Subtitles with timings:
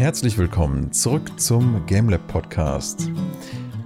[0.00, 3.10] herzlich willkommen zurück zum GameLab Podcast.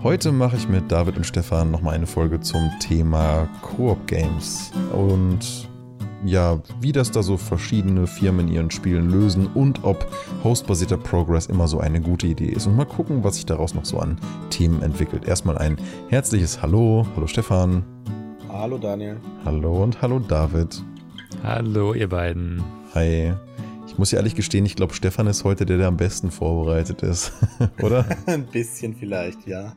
[0.01, 5.69] Heute mache ich mit David und Stefan nochmal eine Folge zum Thema Koop Games und
[6.25, 10.07] ja, wie das da so verschiedene Firmen in ihren Spielen lösen und ob
[10.45, 12.69] hostbasierter Progress immer so eine gute Idee ist.
[12.69, 14.17] Und mal gucken, was sich daraus noch so an
[14.51, 15.27] Themen entwickelt.
[15.27, 15.77] Erstmal ein
[16.11, 17.09] herzliches Hallo.
[17.17, 17.83] Hallo Stefan.
[18.49, 19.17] Hallo Daniel.
[19.45, 20.81] Hallo und hallo David.
[21.43, 22.63] Hallo ihr beiden.
[22.95, 23.35] Hi.
[23.95, 27.03] Ich muss ja ehrlich gestehen, ich glaube, Stefan ist heute der, der am besten vorbereitet
[27.03, 27.33] ist,
[27.81, 28.05] oder?
[28.27, 29.77] Ein bisschen vielleicht, ja.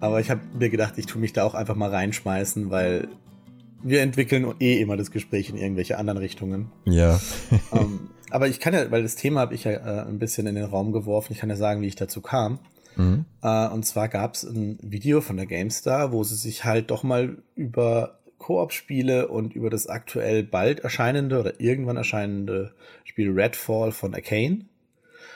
[0.00, 3.06] Aber ich habe mir gedacht, ich tue mich da auch einfach mal reinschmeißen, weil
[3.80, 6.72] wir entwickeln eh immer das Gespräch in irgendwelche anderen Richtungen.
[6.84, 7.20] Ja.
[7.70, 8.00] um, ähm,
[8.30, 10.64] aber ich kann ja, weil das Thema habe ich ja äh, ein bisschen in den
[10.64, 12.58] Raum geworfen, ich kann ja sagen, wie ich dazu kam.
[12.96, 13.24] Mhm.
[13.40, 17.04] Uh, und zwar gab es ein Video von der GameStar, wo sie sich halt doch
[17.04, 24.14] mal über Koop-Spiele und über das aktuell bald erscheinende oder irgendwann erscheinende Spiel Redfall von
[24.14, 24.66] Arcane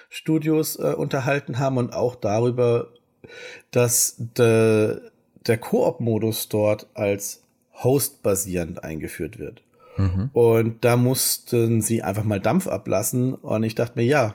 [0.09, 2.89] Studios äh, unterhalten haben und auch darüber,
[3.71, 5.01] dass de,
[5.47, 7.43] der Koop-Modus dort als
[7.83, 9.63] Host-basierend eingeführt wird.
[9.97, 10.31] Mhm.
[10.33, 14.35] Und da mussten sie einfach mal Dampf ablassen und ich dachte mir, ja,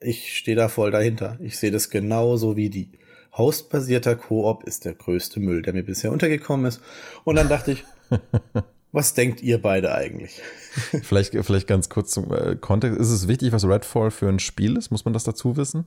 [0.00, 1.36] ich stehe da voll dahinter.
[1.40, 2.88] Ich sehe das genauso wie die.
[3.36, 6.80] Host-basierter Koop ist der größte Müll, der mir bisher untergekommen ist.
[7.24, 7.84] Und dann dachte ich,
[8.92, 10.40] was denkt ihr beide eigentlich?
[11.02, 12.98] vielleicht, vielleicht ganz kurz zum äh, Kontext.
[12.98, 14.90] Ist es wichtig, was Redfall für ein Spiel ist?
[14.90, 15.86] Muss man das dazu wissen?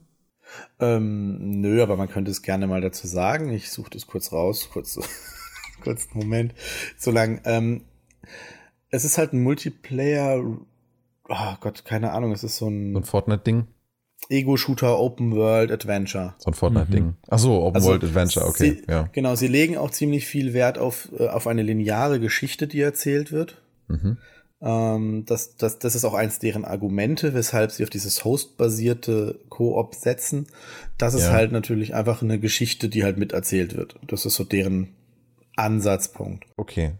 [0.79, 3.51] Ähm, nö, aber man könnte es gerne mal dazu sagen.
[3.51, 4.69] Ich suche das kurz raus.
[4.71, 4.99] Kurz,
[5.83, 6.53] kurz einen Moment.
[6.97, 7.41] So lang.
[7.45, 7.85] Ähm,
[8.89, 10.43] es ist halt ein Multiplayer.
[11.29, 12.31] Oh Gott, keine Ahnung.
[12.31, 12.93] Es ist so ein.
[12.93, 13.67] So ein Fortnite-Ding?
[14.29, 16.35] Ego-Shooter Open World Adventure.
[16.37, 17.03] So ein Fortnite-Ding.
[17.03, 17.15] Mhm.
[17.29, 18.77] Ach so, Open also World Adventure, okay.
[18.85, 19.09] Sie, ja.
[19.11, 23.31] Genau, sie legen auch ziemlich viel Wert auf, äh, auf eine lineare Geschichte, die erzählt
[23.31, 23.61] wird.
[23.87, 24.17] Mhm.
[24.61, 29.95] Ähm, das, das, das ist auch eins deren Argumente, weshalb sie auf dieses Host-basierte Koop
[29.95, 30.47] setzen.
[30.97, 31.31] Das ist ja.
[31.31, 33.95] halt natürlich einfach eine Geschichte, die halt miterzählt wird.
[34.07, 34.89] Das ist so deren
[35.55, 36.45] Ansatzpunkt.
[36.57, 36.93] Okay.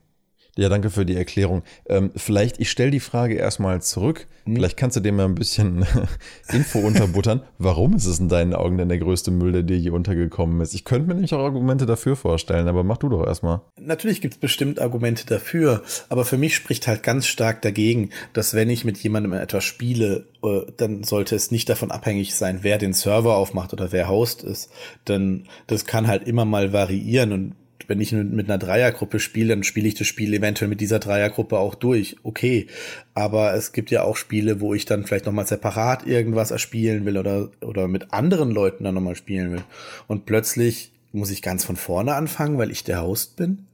[0.58, 1.64] Ja, danke für die Erklärung.
[1.88, 4.28] Ähm, vielleicht, ich stelle die Frage erstmal zurück.
[4.44, 4.56] Hm.
[4.56, 5.86] Vielleicht kannst du dir mal ein bisschen
[6.52, 7.42] Info unterbuttern.
[7.58, 10.74] Warum ist es in deinen Augen denn der größte Müll, der dir je untergekommen ist?
[10.74, 13.62] Ich könnte mir nämlich auch Argumente dafür vorstellen, aber mach du doch erstmal.
[13.80, 18.54] Natürlich gibt es bestimmt Argumente dafür, aber für mich spricht halt ganz stark dagegen, dass
[18.54, 22.78] wenn ich mit jemandem etwas spiele, äh, dann sollte es nicht davon abhängig sein, wer
[22.78, 24.70] den Server aufmacht oder wer Host ist.
[25.08, 27.56] Denn das kann halt immer mal variieren und
[27.92, 31.58] wenn ich mit einer Dreiergruppe spiele, dann spiele ich das Spiel eventuell mit dieser Dreiergruppe
[31.58, 32.16] auch durch.
[32.24, 32.68] Okay.
[33.14, 37.18] Aber es gibt ja auch Spiele, wo ich dann vielleicht nochmal separat irgendwas erspielen will
[37.18, 39.64] oder, oder mit anderen Leuten dann nochmal spielen will.
[40.08, 43.66] Und plötzlich muss ich ganz von vorne anfangen, weil ich der Host bin.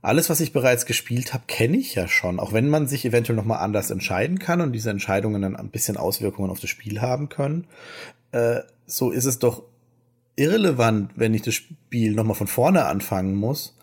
[0.00, 2.38] Alles, was ich bereits gespielt habe, kenne ich ja schon.
[2.38, 5.96] Auch wenn man sich eventuell nochmal anders entscheiden kann und diese Entscheidungen dann ein bisschen
[5.96, 7.66] Auswirkungen auf das Spiel haben können.
[8.30, 9.64] Äh, so ist es doch
[10.36, 13.76] irrelevant, wenn ich das Spiel nochmal von vorne anfangen muss,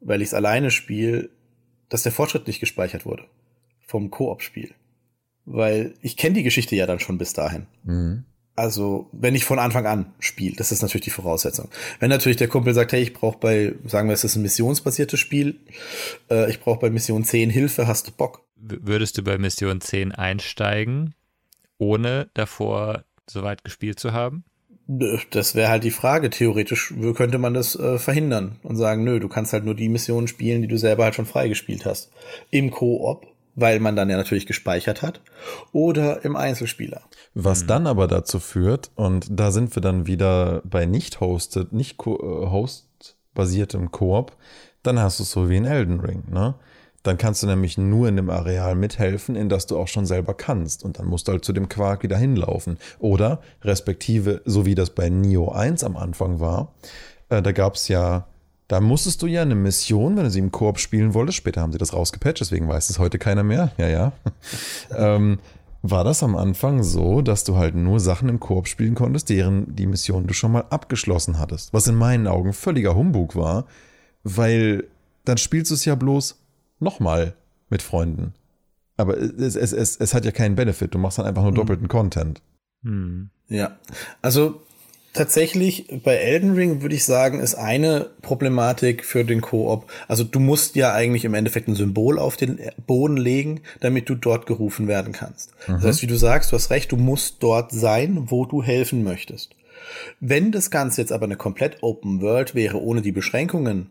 [0.00, 1.30] weil ich es alleine spiele,
[1.88, 3.24] dass der Fortschritt nicht gespeichert wurde
[3.86, 4.74] vom Koop-Spiel.
[5.44, 7.66] Weil ich kenne die Geschichte ja dann schon bis dahin.
[7.84, 8.24] Mhm.
[8.56, 11.70] Also, wenn ich von Anfang an spiele, das ist natürlich die Voraussetzung.
[11.98, 15.18] Wenn natürlich der Kumpel sagt, hey, ich brauche bei, sagen wir, es ist ein missionsbasiertes
[15.18, 15.60] Spiel,
[16.30, 18.44] äh, ich brauche bei Mission 10 Hilfe, hast du Bock?
[18.56, 21.14] Würdest du bei Mission 10 einsteigen,
[21.78, 24.44] ohne davor soweit gespielt zu haben?
[24.92, 26.30] Das wäre halt die Frage.
[26.30, 30.26] Theoretisch könnte man das äh, verhindern und sagen, nö, du kannst halt nur die Missionen
[30.26, 32.10] spielen, die du selber halt schon freigespielt hast.
[32.50, 35.20] Im Koop, weil man dann ja natürlich gespeichert hat,
[35.70, 37.02] oder im Einzelspieler.
[37.34, 37.66] Was mhm.
[37.68, 42.10] dann aber dazu führt, und da sind wir dann wieder bei nicht hosted, nicht äh,
[42.10, 44.36] host-basiertem Koop,
[44.82, 46.56] dann hast du es so wie in Elden Ring, ne?
[47.02, 50.34] Dann kannst du nämlich nur in dem Areal mithelfen, in das du auch schon selber
[50.34, 50.84] kannst.
[50.84, 52.78] Und dann musst du halt zu dem Quark wieder hinlaufen.
[52.98, 56.74] Oder, respektive, so wie das bei Nio 1 am Anfang war,
[57.30, 58.26] äh, da gab es ja,
[58.68, 61.72] da musstest du ja eine Mission, wenn du sie im Koop spielen wolltest, später haben
[61.72, 64.12] sie das rausgepatcht, deswegen weiß es heute keiner mehr, ja, ja.
[64.96, 65.38] ähm,
[65.82, 69.74] war das am Anfang so, dass du halt nur Sachen im Koop spielen konntest, deren
[69.74, 71.72] die Mission du schon mal abgeschlossen hattest.
[71.72, 73.64] Was in meinen Augen völliger Humbug war,
[74.22, 74.84] weil
[75.24, 76.39] dann spielst du es ja bloß
[76.80, 77.34] nochmal
[77.68, 78.34] mit Freunden.
[78.96, 80.94] Aber es, es, es, es hat ja keinen Benefit.
[80.94, 81.56] Du machst dann einfach nur mhm.
[81.56, 82.42] doppelten Content.
[82.82, 83.30] Hm.
[83.48, 83.78] Ja,
[84.22, 84.62] also
[85.12, 89.90] tatsächlich bei Elden Ring würde ich sagen, ist eine Problematik für den Koop.
[90.06, 94.14] Also du musst ja eigentlich im Endeffekt ein Symbol auf den Boden legen, damit du
[94.14, 95.52] dort gerufen werden kannst.
[95.66, 95.74] Mhm.
[95.74, 99.02] Das heißt, wie du sagst, du hast recht, du musst dort sein, wo du helfen
[99.02, 99.56] möchtest.
[100.20, 103.90] Wenn das Ganze jetzt aber eine komplett Open World wäre, ohne die Beschränkungen,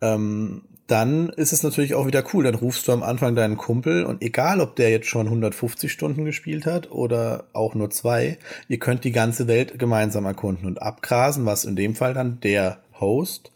[0.00, 2.44] ähm, dann ist es natürlich auch wieder cool.
[2.44, 6.24] Dann rufst du am Anfang deinen Kumpel und egal, ob der jetzt schon 150 Stunden
[6.24, 8.38] gespielt hat oder auch nur zwei,
[8.68, 12.78] ihr könnt die ganze Welt gemeinsam erkunden und abgrasen, was in dem Fall dann der
[12.98, 13.52] Host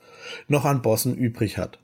[0.47, 1.79] noch an Bossen übrig hat.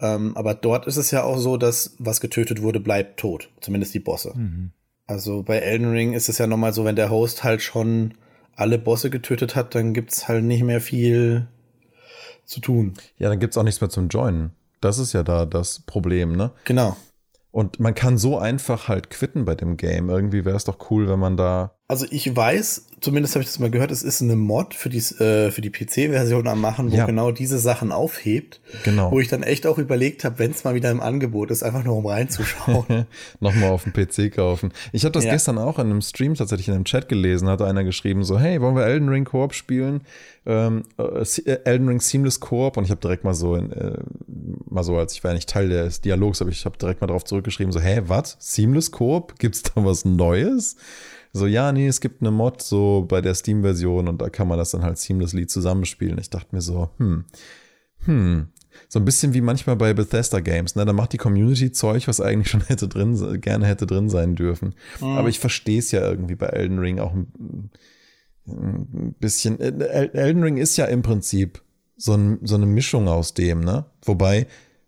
[0.00, 3.48] Ähm, aber dort ist es ja auch so, dass was getötet wurde, bleibt tot.
[3.60, 4.32] Zumindest die Bosse.
[4.34, 4.72] Mhm.
[5.06, 8.14] Also bei Elden Ring ist es ja nochmal so, wenn der Host halt schon
[8.56, 11.46] alle Bosse getötet hat, dann gibt's halt nicht mehr viel
[12.44, 12.94] zu tun.
[13.18, 14.50] Ja, dann gibt's auch nichts mehr zum Joinen.
[14.80, 16.52] Das ist ja da das Problem, ne?
[16.64, 16.96] Genau.
[17.50, 20.08] Und man kann so einfach halt quitten bei dem Game.
[20.08, 21.74] Irgendwie wäre es doch cool, wenn man da.
[21.90, 24.98] Also ich weiß, zumindest habe ich das mal gehört, es ist eine Mod für die,
[24.98, 27.04] äh, für die PC-Version am Machen, wo ja.
[27.04, 28.60] genau diese Sachen aufhebt.
[28.84, 29.10] Genau.
[29.10, 31.82] Wo ich dann echt auch überlegt habe, wenn es mal wieder im Angebot ist, einfach
[31.82, 33.06] nur um reinzuschauen.
[33.40, 34.70] Nochmal auf dem PC kaufen.
[34.92, 35.32] Ich habe das ja.
[35.32, 38.60] gestern auch in einem Stream tatsächlich in einem Chat gelesen, hat einer geschrieben, so, hey,
[38.60, 40.02] wollen wir Elden Ring Koop spielen?
[40.46, 43.98] Ähm, äh, äh Elden Ring Seamless Koop und ich habe direkt mal so, in, äh,
[44.68, 47.08] mal so, als ich war ja nicht Teil des Dialogs, aber ich habe direkt mal
[47.08, 48.36] darauf zurückgeschrieben, so, hä, was?
[48.38, 49.40] Seamless Koop?
[49.40, 50.76] Gibt's da was Neues?
[51.32, 54.58] So, ja, nee, es gibt eine Mod so bei der Steam-Version und da kann man
[54.58, 56.18] das dann halt seamlessly zusammenspielen.
[56.18, 57.24] Ich dachte mir so, hm,
[58.04, 58.48] hm,
[58.88, 60.84] so ein bisschen wie manchmal bei Bethesda Games, ne?
[60.84, 64.74] Da macht die Community Zeug, was eigentlich schon hätte drin, gerne hätte drin sein dürfen.
[65.00, 65.06] Mhm.
[65.06, 67.70] Aber ich verstehe es ja irgendwie bei Elden Ring auch ein,
[68.48, 69.60] ein bisschen.
[69.60, 71.62] Elden Ring ist ja im Prinzip
[71.96, 73.84] so, ein, so eine Mischung aus dem, ne?
[74.02, 74.46] Wobei,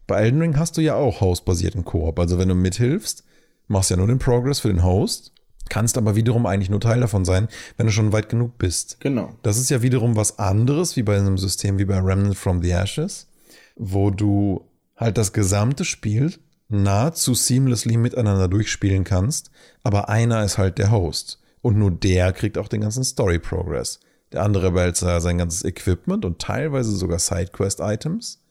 [0.08, 2.18] bei Elden Ring hast du ja auch Host-basierten Koop.
[2.18, 3.24] Also wenn du mithilfst,
[3.68, 5.31] machst ja nur den Progress für den Host
[5.68, 8.98] kannst aber wiederum eigentlich nur Teil davon sein, wenn du schon weit genug bist.
[9.00, 9.34] Genau.
[9.42, 12.70] Das ist ja wiederum was anderes, wie bei einem System wie bei Remnant from the
[12.70, 13.28] Ashes,
[13.76, 14.66] wo du
[14.96, 16.34] halt das gesamte Spiel
[16.68, 19.50] nahezu seamlessly miteinander durchspielen kannst,
[19.82, 21.40] aber einer ist halt der Host.
[21.60, 24.00] Und nur der kriegt auch den ganzen Story-Progress.
[24.32, 28.42] Der andere behält sein ganzes Equipment und teilweise sogar Sidequest-Items,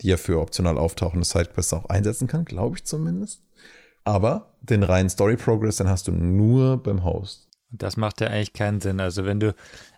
[0.00, 3.40] die er für optional auftauchende Sidequests auch einsetzen kann, glaube ich zumindest.
[4.04, 7.48] Aber den reinen Story Progress, dann hast du nur beim Host.
[7.70, 9.00] Das macht ja eigentlich keinen Sinn.
[9.00, 9.54] Also wenn du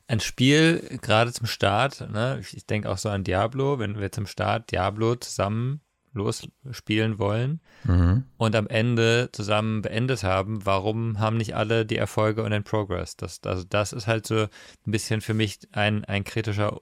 [0.07, 4.27] ein Spiel gerade zum Start, ne, ich denke auch so an Diablo, wenn wir zum
[4.27, 5.81] Start Diablo zusammen
[6.15, 8.25] losspielen wollen mhm.
[8.37, 13.17] und am Ende zusammen beendet haben, warum haben nicht alle die Erfolge und den Progress?
[13.17, 14.49] Das, also das ist halt so ein
[14.85, 16.81] bisschen für mich ein, ein kritischer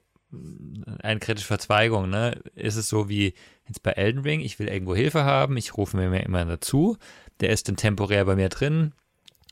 [1.01, 2.41] eine kritische Verzweigung, ne?
[2.55, 3.33] Ist es so wie
[3.67, 6.97] jetzt bei Elden Ring, ich will irgendwo Hilfe haben, ich rufe mir immer dazu,
[7.39, 8.93] der ist dann temporär bei mir drin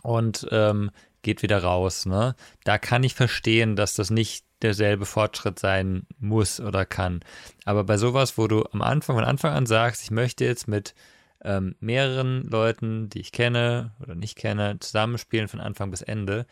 [0.02, 0.92] und ähm,
[1.22, 2.36] geht wieder raus, ne?
[2.64, 7.22] Da kann ich verstehen, dass das nicht derselbe Fortschritt sein muss oder kann.
[7.66, 10.96] Aber bei sowas, wo du am Anfang, von Anfang an sagst, ich möchte jetzt mit
[11.44, 16.46] ähm, mehreren Leuten, die ich kenne oder nicht kenne, zusammenspielen von Anfang bis Ende,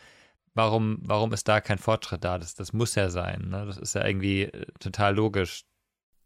[0.54, 2.38] warum, warum ist da kein Fortschritt da?
[2.38, 3.48] Das, das muss ja sein.
[3.50, 3.64] Ne?
[3.66, 5.64] Das ist ja irgendwie äh, total logisch.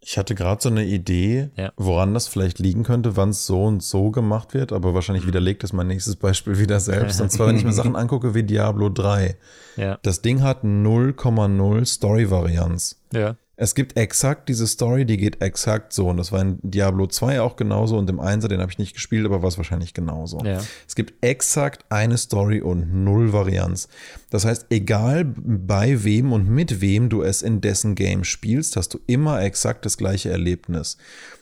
[0.05, 1.73] Ich hatte gerade so eine Idee, ja.
[1.77, 5.63] woran das vielleicht liegen könnte, wann es so und so gemacht wird, aber wahrscheinlich widerlegt
[5.63, 7.21] es mein nächstes Beispiel wieder selbst.
[7.21, 9.37] Und zwar, wenn ich mir Sachen angucke wie Diablo 3.
[9.77, 9.99] Ja.
[10.03, 13.01] Das Ding hat 0,0 Story-Varianz.
[13.13, 13.37] Ja.
[13.55, 16.09] Es gibt exakt diese Story, die geht exakt so.
[16.09, 18.95] Und das war in Diablo 2 auch genauso und im 1er, den habe ich nicht
[18.95, 20.43] gespielt, aber war es wahrscheinlich genauso.
[20.45, 20.61] Ja.
[20.89, 23.89] Es gibt exakt eine Story und null Varianz.
[24.31, 28.95] Das heißt, egal bei wem und mit wem du es in dessen Game spielst, hast
[28.95, 30.97] du immer exakt das gleiche Erlebnis.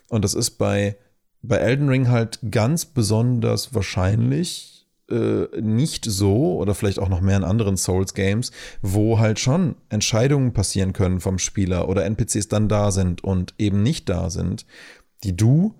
[0.08, 0.96] Und das ist bei,
[1.42, 4.79] bei Elden Ring halt ganz besonders wahrscheinlich,
[5.10, 8.52] äh, nicht so oder vielleicht auch noch mehr in anderen Souls-Games,
[8.82, 13.82] wo halt schon Entscheidungen passieren können vom Spieler oder NPCs dann da sind und eben
[13.82, 14.66] nicht da sind,
[15.24, 15.74] die du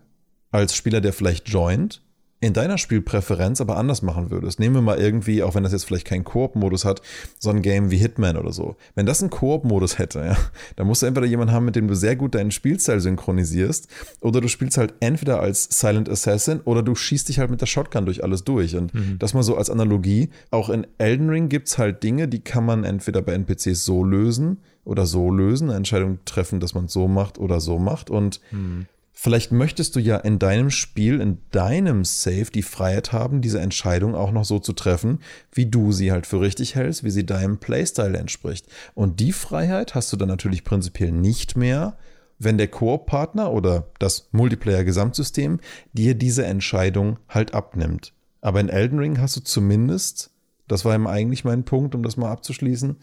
[0.51, 2.03] als Spieler, der vielleicht joint,
[2.42, 4.61] in deiner Spielpräferenz aber anders machen würdest.
[4.61, 7.02] Nehmen wir mal irgendwie, auch wenn das jetzt vielleicht keinen Koop-Modus hat,
[7.38, 8.76] so ein Game wie Hitman oder so.
[8.94, 10.37] Wenn das einen Koop-Modus hätte, ja,
[10.76, 13.88] dann musst du entweder jemanden haben, mit dem du sehr gut deinen Spielstyle synchronisierst,
[14.20, 17.66] oder du spielst halt entweder als Silent Assassin oder du schießt dich halt mit der
[17.66, 18.75] Shotgun durch alles durch.
[18.75, 19.18] Und mhm.
[19.18, 20.30] das mal so als Analogie.
[20.50, 24.59] Auch in Elden Ring gibt's halt Dinge, die kann man entweder bei NPCs so lösen
[24.87, 28.09] oder so lösen, eine Entscheidung treffen, dass man es so macht oder so macht.
[28.09, 28.87] Und mhm
[29.23, 34.15] Vielleicht möchtest du ja in deinem Spiel, in deinem Save die Freiheit haben, diese Entscheidung
[34.15, 35.19] auch noch so zu treffen,
[35.53, 38.67] wie du sie halt für richtig hältst, wie sie deinem Playstyle entspricht.
[38.95, 41.99] Und die Freiheit hast du dann natürlich prinzipiell nicht mehr,
[42.39, 45.61] wenn der Koop-Partner oder das Multiplayer-Gesamtsystem
[45.93, 48.15] dir diese Entscheidung halt abnimmt.
[48.41, 50.31] Aber in Elden Ring hast du zumindest,
[50.67, 52.97] das war eben eigentlich mein Punkt, um das mal abzuschließen,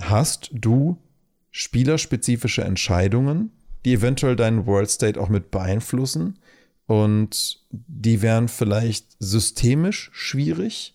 [0.00, 0.96] hast du
[1.50, 3.50] spielerspezifische Entscheidungen,
[3.84, 6.38] die eventuell deinen World State auch mit beeinflussen.
[6.86, 10.94] Und die wären vielleicht systemisch schwierig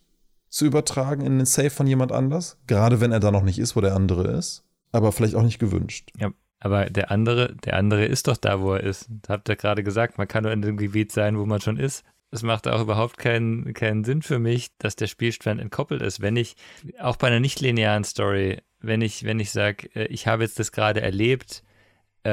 [0.50, 2.58] zu übertragen in den Safe von jemand anders.
[2.68, 4.64] Gerade wenn er da noch nicht ist, wo der andere ist.
[4.92, 6.12] Aber vielleicht auch nicht gewünscht.
[6.18, 6.32] Ja.
[6.60, 9.08] Aber der andere, der andere ist doch da, wo er ist.
[9.22, 11.78] Das habt ihr gerade gesagt, man kann nur in dem Gebiet sein, wo man schon
[11.78, 12.04] ist.
[12.32, 16.22] Es macht auch überhaupt keinen, keinen Sinn für mich, dass der Spielstand entkoppelt ist.
[16.22, 16.56] Wenn ich,
[17.00, 20.72] auch bei einer nicht-linearen Story, wenn ich, wenn ich sage, äh, ich habe jetzt das
[20.72, 21.64] gerade erlebt,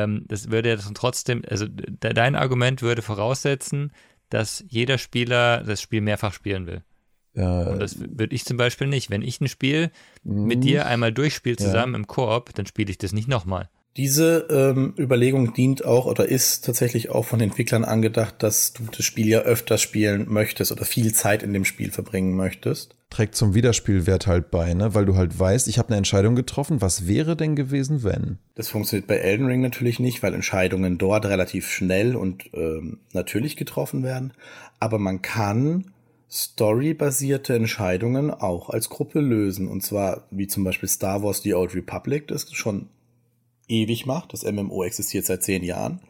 [0.05, 3.93] ähm, das würde ja trotzdem, also de dein Argument würde voraussetzen,
[4.31, 6.83] dass jeder Spieler das Spiel mehrfach spielen will.
[7.35, 9.11] Ja, und das würde ich zum Beispiel nicht.
[9.11, 9.91] Wenn ich ein Spiel
[10.25, 11.99] mit dir einmal durchspiele zusammen ja.
[11.99, 13.69] im Koop, dann spiele ich das nicht nochmal.
[13.97, 19.05] Diese ähm, Überlegung dient auch oder ist tatsächlich auch von Entwicklern angedacht, dass du das
[19.05, 22.97] Spiel ja öfters spielen möchtest oder viel Zeit in dem Spiel verbringen möchtest.
[23.09, 24.95] Trägt zum Wiederspielwert halt bei, ne?
[24.95, 28.39] Weil du halt weißt, ich habe eine Entscheidung getroffen, was wäre denn gewesen, wenn?
[28.57, 33.57] Das funktioniert bei Elden Ring natürlich nicht, weil Entscheidungen dort relativ schnell und ähm, natürlich
[33.57, 34.33] getroffen werden.
[34.81, 35.93] Aber man kann
[36.31, 39.69] storybasierte Entscheidungen auch als Gruppe lösen.
[39.69, 42.89] Und zwar, wie zum Beispiel Star Wars The Old Republic, das schon
[43.69, 44.33] ewig macht.
[44.33, 46.01] Das MMO existiert seit zehn Jahren.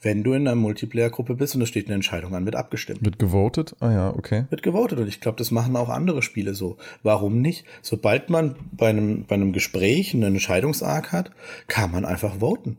[0.00, 3.04] Wenn du in einer Multiplayer-Gruppe bist und es steht eine Entscheidung an, wird abgestimmt.
[3.04, 3.76] Wird gewotet?
[3.80, 4.46] Ah ja, okay.
[4.50, 6.76] Wird gewotet und ich glaube, das machen auch andere Spiele so.
[7.02, 7.64] Warum nicht?
[7.82, 11.30] Sobald man bei einem, bei einem Gespräch einen Entscheidungsarg hat,
[11.68, 12.78] kann man einfach voten.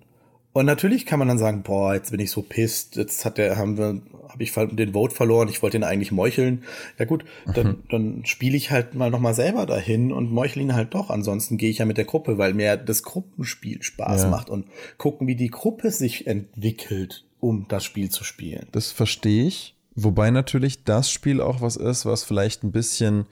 [0.54, 3.58] Und natürlich kann man dann sagen, boah, jetzt bin ich so pisst, jetzt hat der,
[3.58, 6.64] haben wir, habe ich den Vote verloren, ich wollte ihn eigentlich meucheln.
[7.00, 7.84] Ja gut, dann, mhm.
[7.90, 11.10] dann spiele ich halt mal nochmal selber dahin und meuchle ihn halt doch.
[11.10, 14.30] Ansonsten gehe ich ja mit der Gruppe, weil mir das Gruppenspiel Spaß ja.
[14.30, 14.66] macht und
[14.98, 18.68] gucken, wie die Gruppe sich entwickelt, um das Spiel zu spielen.
[18.74, 19.76] Das verstehe ich.
[19.96, 23.26] Wobei natürlich das Spiel auch was ist, was vielleicht ein bisschen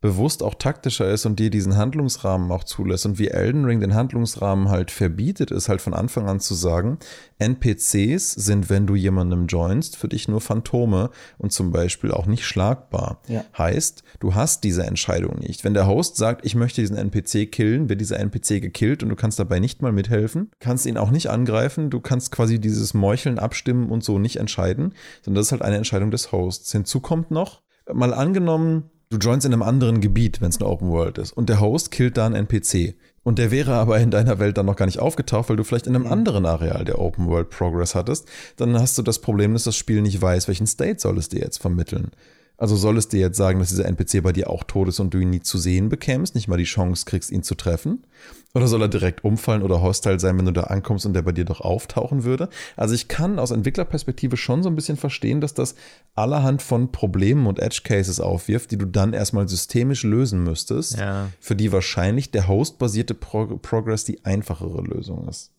[0.00, 3.94] bewusst auch taktischer ist und dir diesen Handlungsrahmen auch zulässt und wie Elden Ring den
[3.94, 6.98] Handlungsrahmen halt verbietet, ist halt von Anfang an zu sagen,
[7.38, 12.44] NPCs sind, wenn du jemandem joinst, für dich nur Phantome und zum Beispiel auch nicht
[12.44, 13.20] schlagbar.
[13.26, 13.44] Ja.
[13.56, 15.64] Heißt, du hast diese Entscheidung nicht.
[15.64, 19.16] Wenn der Host sagt, ich möchte diesen NPC killen, wird dieser NPC gekillt und du
[19.16, 23.38] kannst dabei nicht mal mithelfen, kannst ihn auch nicht angreifen, du kannst quasi dieses Meucheln
[23.38, 26.70] abstimmen und so nicht entscheiden, sondern das ist halt eine Entscheidung des Hosts.
[26.72, 27.62] Hinzu kommt noch,
[27.92, 31.32] mal angenommen, Du joinst in einem anderen Gebiet, wenn es eine Open World ist.
[31.32, 32.96] Und der Host killt da einen NPC.
[33.22, 35.86] Und der wäre aber in deiner Welt dann noch gar nicht aufgetaucht, weil du vielleicht
[35.86, 38.26] in einem anderen Areal der Open World Progress hattest.
[38.56, 41.40] Dann hast du das Problem, dass das Spiel nicht weiß, welchen State soll es dir
[41.40, 42.10] jetzt vermitteln.
[42.58, 45.12] Also soll es dir jetzt sagen, dass dieser NPC bei dir auch tot ist und
[45.12, 48.06] du ihn nie zu sehen bekämst, nicht mal die Chance kriegst, ihn zu treffen?
[48.54, 51.32] Oder soll er direkt umfallen oder hostile sein, wenn du da ankommst und der bei
[51.32, 52.48] dir doch auftauchen würde?
[52.74, 55.74] Also ich kann aus Entwicklerperspektive schon so ein bisschen verstehen, dass das
[56.14, 61.28] allerhand von Problemen und Edge Cases aufwirft, die du dann erstmal systemisch lösen müsstest, ja.
[61.38, 65.52] für die wahrscheinlich der hostbasierte Pro Progress die einfachere Lösung ist.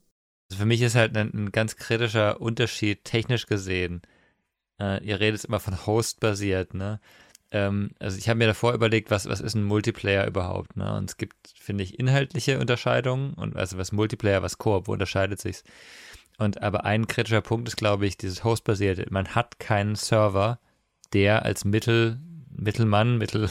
[0.49, 4.01] Also für mich ist halt ein, ein ganz kritischer Unterschied technisch gesehen
[4.79, 6.99] äh, ihr redet immer von Host-basiert, ne?
[7.51, 10.95] Ähm, also ich habe mir davor überlegt, was, was ist ein Multiplayer überhaupt, ne?
[10.95, 15.39] Und es gibt, finde ich, inhaltliche Unterscheidungen und also was Multiplayer, was Koop, wo unterscheidet
[15.39, 15.63] sich's?
[16.37, 19.07] Und aber ein kritischer Punkt ist, glaube ich, dieses Host-basierte.
[19.09, 20.59] Man hat keinen Server,
[21.13, 22.19] der als Mittel,
[22.51, 23.49] Mittelmann, Mittel,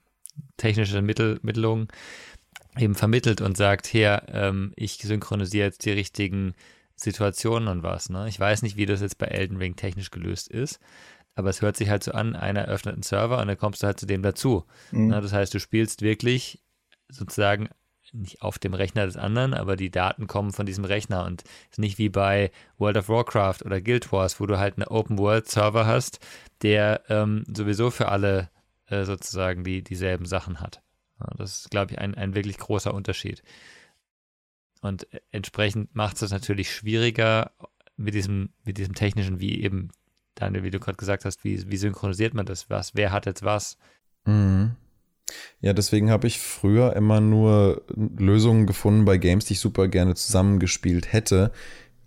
[0.56, 1.88] technische Mittel, Mittelung
[2.78, 6.54] eben vermittelt und sagt, hier, ähm, ich synchronisiere jetzt die richtigen
[7.02, 8.10] Situationen und was.
[8.10, 8.28] Ne?
[8.28, 10.80] Ich weiß nicht, wie das jetzt bei Elden Ring technisch gelöst ist,
[11.34, 13.86] aber es hört sich halt so an, einer öffnet einen Server und dann kommst du
[13.86, 14.64] halt zu dem dazu.
[14.90, 15.08] Mhm.
[15.08, 15.20] Ne?
[15.20, 16.62] Das heißt, du spielst wirklich
[17.08, 17.68] sozusagen
[18.12, 21.78] nicht auf dem Rechner des anderen, aber die Daten kommen von diesem Rechner und ist
[21.78, 25.48] nicht wie bei World of Warcraft oder Guild Wars, wo du halt einen Open World
[25.48, 26.18] Server hast,
[26.62, 28.50] der ähm, sowieso für alle
[28.86, 30.82] äh, sozusagen die dieselben Sachen hat.
[31.20, 33.42] Ja, das ist, glaube ich, ein, ein wirklich großer Unterschied.
[34.82, 37.52] Und entsprechend macht es das natürlich schwieriger
[37.96, 39.90] mit diesem, mit diesem technischen, wie eben,
[40.34, 42.68] Daniel, wie du gerade gesagt hast, wie, wie synchronisiert man das?
[42.68, 43.78] Was, wer hat jetzt was?
[44.26, 44.72] Mhm.
[45.60, 50.14] Ja, deswegen habe ich früher immer nur Lösungen gefunden bei Games, die ich super gerne
[50.14, 51.52] zusammengespielt hätte,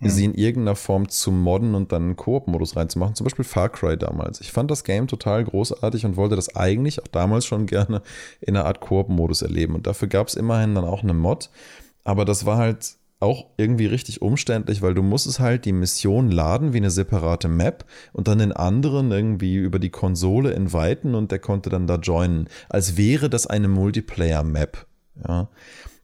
[0.00, 0.08] mhm.
[0.10, 3.14] sie in irgendeiner Form zu modden und dann einen Koop-Modus reinzumachen.
[3.14, 4.42] Zum Beispiel Far Cry damals.
[4.42, 8.02] Ich fand das Game total großartig und wollte das eigentlich auch damals schon gerne
[8.40, 9.74] in einer Art Koop-Modus erleben.
[9.74, 11.50] Und dafür gab es immerhin dann auch eine Mod,
[12.06, 16.72] aber das war halt auch irgendwie richtig umständlich, weil du musstest halt die Mission laden
[16.72, 21.40] wie eine separate Map und dann den anderen irgendwie über die Konsole inviten und der
[21.40, 24.86] konnte dann da joinen, als wäre das eine Multiplayer-Map.
[25.26, 25.48] Ja.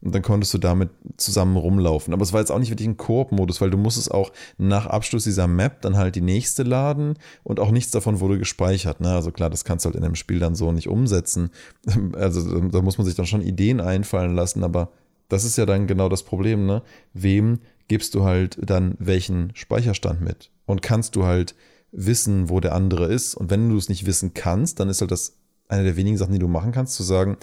[0.01, 2.13] Und dann konntest du damit zusammen rumlaufen.
[2.13, 5.23] Aber es war jetzt auch nicht wirklich ein Koop-Modus, weil du musstest auch nach Abschluss
[5.23, 8.99] dieser Map dann halt die nächste laden und auch nichts davon wurde gespeichert.
[8.99, 9.13] Ne?
[9.13, 11.51] Also klar, das kannst du halt in einem Spiel dann so nicht umsetzen.
[12.13, 14.89] Also da muss man sich dann schon Ideen einfallen lassen, aber
[15.33, 16.83] das ist ja dann genau das Problem, ne?
[17.13, 20.51] Wem gibst du halt dann welchen Speicherstand mit?
[20.65, 21.55] Und kannst du halt
[21.91, 23.35] wissen, wo der andere ist?
[23.35, 25.37] Und wenn du es nicht wissen kannst, dann ist halt das
[25.67, 27.37] eine der wenigen Sachen, die du machen kannst, zu sagen,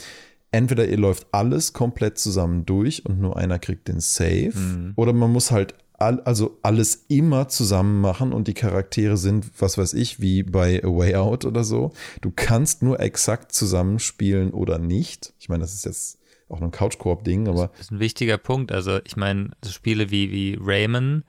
[0.52, 4.92] entweder ihr läuft alles komplett zusammen durch und nur einer kriegt den Save, mhm.
[4.96, 9.78] oder man muss halt all, also alles immer zusammen machen und die Charaktere sind, was
[9.78, 11.92] weiß ich, wie bei A Way Out oder so.
[12.22, 15.34] Du kannst nur exakt zusammenspielen oder nicht.
[15.38, 16.18] Ich meine, das ist jetzt
[16.50, 17.68] auch ein Couch-Koop-Ding, aber.
[17.68, 18.72] Das ist ein wichtiger Punkt.
[18.72, 21.24] Also, ich meine, so Spiele wie, wie Rayman,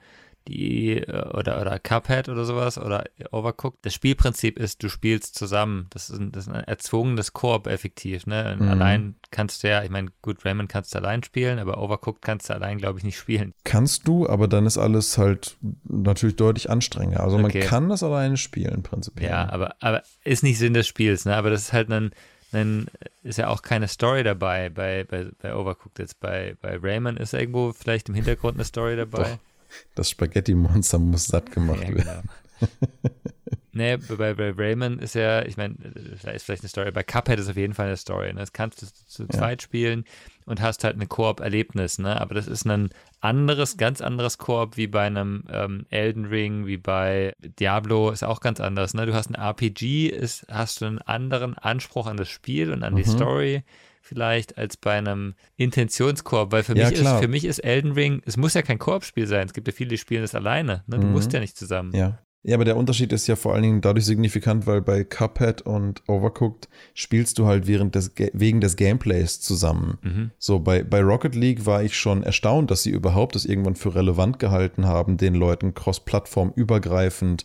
[0.48, 3.84] die äh, oder, oder Cuphead oder sowas oder Overcooked.
[3.84, 5.86] Das Spielprinzip ist, du spielst zusammen.
[5.90, 8.26] Das ist ein, das ist ein erzwungenes Koop effektiv.
[8.26, 8.56] Ne?
[8.58, 8.68] Mhm.
[8.68, 12.48] Allein kannst du ja, ich meine, gut, Raymond kannst du allein spielen, aber Overcooked kannst
[12.48, 13.54] du allein, glaube ich, nicht spielen.
[13.64, 17.22] Kannst du, aber dann ist alles halt natürlich deutlich anstrengender.
[17.22, 17.60] Also okay.
[17.60, 19.30] man kann das alleine spielen, prinzipiell.
[19.30, 21.36] Ja, aber, aber ist nicht Sinn des Spiels, ne?
[21.36, 22.10] Aber das ist halt ein
[22.52, 22.86] dann
[23.22, 26.20] ist ja auch keine Story dabei bei, bei, bei Overcooked jetzt.
[26.20, 29.22] Bei, bei Rayman ist irgendwo vielleicht im Hintergrund eine Story dabei.
[29.22, 29.38] Doch.
[29.94, 32.28] Das Spaghetti-Monster muss satt gemacht ja, werden.
[32.60, 32.72] Genau.
[33.72, 35.74] nee, bei, bei Rayman ist ja, ich meine,
[36.22, 36.90] da ist vielleicht eine Story.
[36.90, 38.32] Bei Cuphead ist auf jeden Fall eine Story.
[38.32, 38.40] Ne?
[38.40, 39.28] Das kannst du zu ja.
[39.28, 40.04] zweit spielen
[40.44, 41.98] und hast halt ein Koop-Erlebnis.
[41.98, 42.20] Ne?
[42.20, 46.76] Aber das ist ein anderes, ganz anderes Koop wie bei einem ähm, Elden Ring, wie
[46.76, 48.94] bei Diablo, ist auch ganz anders.
[48.94, 49.06] Ne?
[49.06, 52.92] Du hast ein RPG, ist, hast du einen anderen Anspruch an das Spiel und an
[52.92, 52.98] mhm.
[52.98, 53.64] die Story
[54.02, 58.20] vielleicht als bei einem Intentionskorb, weil für, ja, mich ist, für mich ist Elden Ring,
[58.26, 60.98] es muss ja kein Koop-Spiel sein, es gibt ja viele, die spielen das alleine, ne?
[60.98, 61.12] du mhm.
[61.12, 61.94] musst ja nicht zusammen.
[61.94, 62.18] Ja.
[62.44, 66.02] Ja, aber der Unterschied ist ja vor allen Dingen dadurch signifikant, weil bei Cuphead und
[66.08, 69.98] Overcooked spielst du halt während des, wegen des Gameplays zusammen.
[70.02, 70.30] Mhm.
[70.38, 73.94] So, bei, bei Rocket League war ich schon erstaunt, dass sie überhaupt das irgendwann für
[73.94, 77.44] relevant gehalten haben, den Leuten cross-plattform übergreifend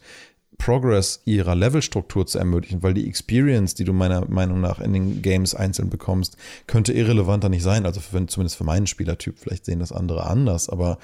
[0.58, 5.22] Progress ihrer Levelstruktur zu ermöglichen, weil die Experience, die du meiner Meinung nach in den
[5.22, 7.86] Games einzeln bekommst, könnte irrelevanter nicht sein.
[7.86, 9.38] Also für, zumindest für meinen Spielertyp.
[9.38, 10.98] Vielleicht sehen das andere anders, aber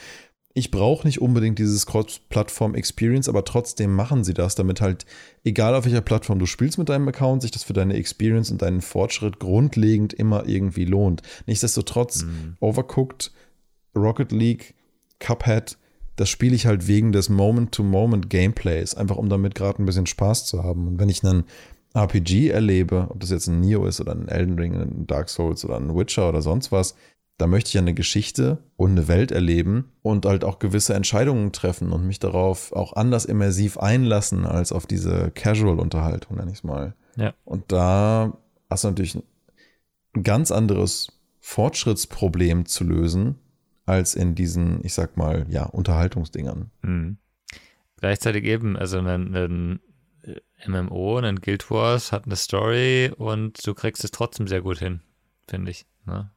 [0.56, 5.06] ich brauche nicht unbedingt dieses Cross-Plattform-Experience, aber trotzdem machen sie das, damit halt,
[5.44, 8.62] egal auf welcher Plattform du spielst mit deinem Account, sich das für deine Experience und
[8.62, 11.24] deinen Fortschritt grundlegend immer irgendwie lohnt.
[11.48, 12.56] Nichtsdestotrotz, mhm.
[12.60, 13.32] Overcooked,
[13.96, 14.76] Rocket League,
[15.20, 15.78] Cuphead,
[16.18, 20.64] das spiele ich halt wegen des Moment-to-Moment-Gameplays, einfach um damit gerade ein bisschen Spaß zu
[20.64, 20.88] haben.
[20.88, 21.46] Und wenn ich einen
[21.96, 25.66] RPG erlebe, ob das jetzt ein Neo ist oder ein Elden Ring, ein Dark Souls
[25.66, 26.96] oder ein Witcher oder sonst was,
[27.38, 31.52] da möchte ich ja eine Geschichte und eine Welt erleben und halt auch gewisse Entscheidungen
[31.52, 36.64] treffen und mich darauf auch anders immersiv einlassen als auf diese Casual-Unterhaltung, nenne ich es
[36.64, 36.96] mal.
[37.16, 37.34] Ja.
[37.44, 38.38] Und da
[38.70, 39.16] hast du natürlich
[40.16, 43.36] ein ganz anderes Fortschrittsproblem zu lösen,
[43.86, 46.72] als in diesen, ich sag mal, ja, Unterhaltungsdingern.
[46.82, 47.18] Mhm.
[47.98, 49.80] Gleichzeitig eben, also ein, ein
[50.68, 55.02] MMO, ein Guild Wars hat eine Story und du kriegst es trotzdem sehr gut hin,
[55.48, 55.86] finde ich.
[56.06, 56.32] Ne?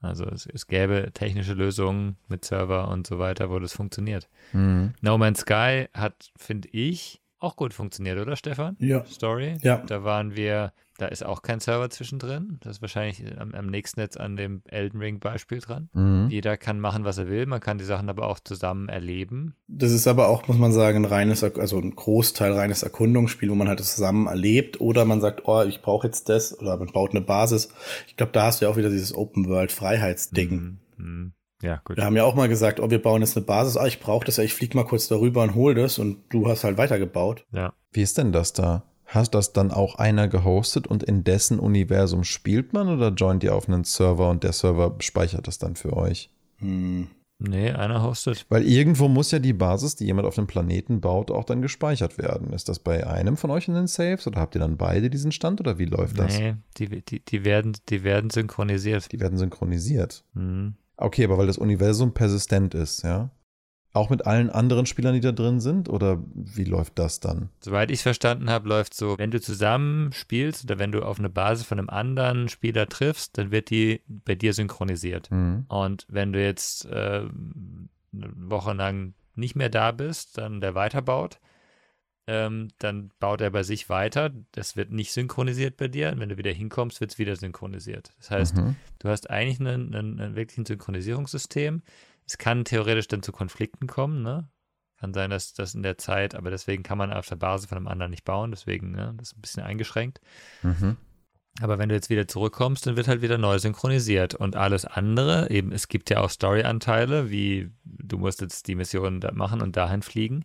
[0.00, 4.28] Also es, es, gäbe technische Lösungen mit Server und so weiter, wo das funktioniert.
[4.52, 4.94] Mhm.
[5.00, 8.76] No Man's Sky hat, finde ich, auch gut funktioniert, oder Stefan?
[8.78, 9.04] Ja.
[9.06, 9.56] Story.
[9.62, 9.78] Ja.
[9.86, 12.58] Da waren wir da ist auch kein Server zwischendrin.
[12.60, 15.88] Das ist wahrscheinlich am, am nächsten jetzt an dem Elden Ring Beispiel dran.
[15.92, 16.26] Mhm.
[16.28, 17.46] Jeder kann machen, was er will.
[17.46, 19.54] Man kann die Sachen aber auch zusammen erleben.
[19.68, 23.54] Das ist aber auch, muss man sagen, ein reines, also ein Großteil reines Erkundungsspiel, wo
[23.54, 24.80] man halt das zusammen erlebt.
[24.80, 26.58] Oder man sagt, oh, ich brauche jetzt das.
[26.58, 27.68] Oder man baut eine Basis.
[28.08, 30.78] Ich glaube, da hast du ja auch wieder dieses Open World Freiheitsding.
[30.96, 31.32] Mhm.
[31.62, 31.96] Ja, gut.
[31.96, 33.76] Wir haben ja auch mal gesagt, oh, wir bauen jetzt eine Basis.
[33.76, 35.98] Ah, ich brauche das ja, ich flieg mal kurz darüber und hol das.
[35.98, 37.44] Und du hast halt weitergebaut.
[37.52, 37.72] Ja.
[37.92, 38.84] Wie ist denn das da?
[39.06, 43.54] Hast das dann auch einer gehostet und in dessen Universum spielt man oder joint ihr
[43.54, 46.30] auf einen Server und der Server speichert das dann für euch?
[46.58, 47.08] Hm.
[47.40, 48.46] Nee, einer hostet.
[48.48, 52.18] Weil irgendwo muss ja die Basis, die jemand auf dem Planeten baut, auch dann gespeichert
[52.18, 52.52] werden.
[52.52, 55.30] Ist das bei einem von euch in den Saves oder habt ihr dann beide diesen
[55.30, 56.36] Stand oder wie läuft das?
[56.36, 59.12] Nee, die, die, die, werden, die werden synchronisiert.
[59.12, 60.24] Die werden synchronisiert.
[60.34, 60.74] Mhm.
[60.98, 63.30] Okay, aber weil das Universum persistent ist, ja?
[63.92, 65.88] Auch mit allen anderen Spielern, die da drin sind?
[65.88, 67.48] Oder wie läuft das dann?
[67.60, 71.18] Soweit ich es verstanden habe, läuft so, wenn du zusammen spielst oder wenn du auf
[71.18, 75.30] eine Basis von einem anderen Spieler triffst, dann wird die bei dir synchronisiert.
[75.30, 75.64] Mhm.
[75.68, 81.38] Und wenn du jetzt äh, eine Woche lang nicht mehr da bist, dann der weiterbaut,
[82.28, 84.30] ähm, dann baut er bei sich weiter.
[84.52, 86.12] Das wird nicht synchronisiert bei dir.
[86.12, 88.12] Und wenn du wieder hinkommst, wird es wieder synchronisiert.
[88.18, 88.76] Das heißt, mhm.
[89.00, 91.82] du hast eigentlich ein, ein, ein wirklich ein Synchronisierungssystem
[92.28, 94.48] es kann theoretisch dann zu Konflikten kommen, ne?
[95.00, 97.78] Kann sein, dass das in der Zeit, aber deswegen kann man auf der Basis von
[97.78, 100.20] einem anderen nicht bauen, deswegen, ne, das ist ein bisschen eingeschränkt.
[100.62, 100.96] Mhm.
[101.60, 104.34] Aber wenn du jetzt wieder zurückkommst, dann wird halt wieder neu synchronisiert.
[104.34, 109.20] Und alles andere, eben, es gibt ja auch Story-Anteile, wie du musst jetzt die Mission
[109.32, 110.44] machen und dahin fliegen.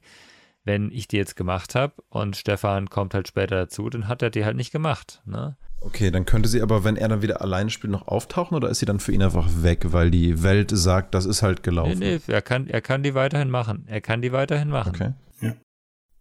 [0.65, 4.29] Wenn ich die jetzt gemacht habe und Stefan kommt halt später dazu, dann hat er
[4.29, 5.21] die halt nicht gemacht.
[5.25, 5.57] Ne?
[5.81, 8.79] Okay, dann könnte sie aber, wenn er dann wieder alleine spielt, noch auftauchen oder ist
[8.79, 11.99] sie dann für ihn einfach weg, weil die Welt sagt, das ist halt gelaufen?
[11.99, 13.83] Nee, nee, er kann, er kann die weiterhin machen.
[13.87, 14.93] Er kann die weiterhin machen.
[14.95, 15.11] Okay.
[15.41, 15.53] Ja.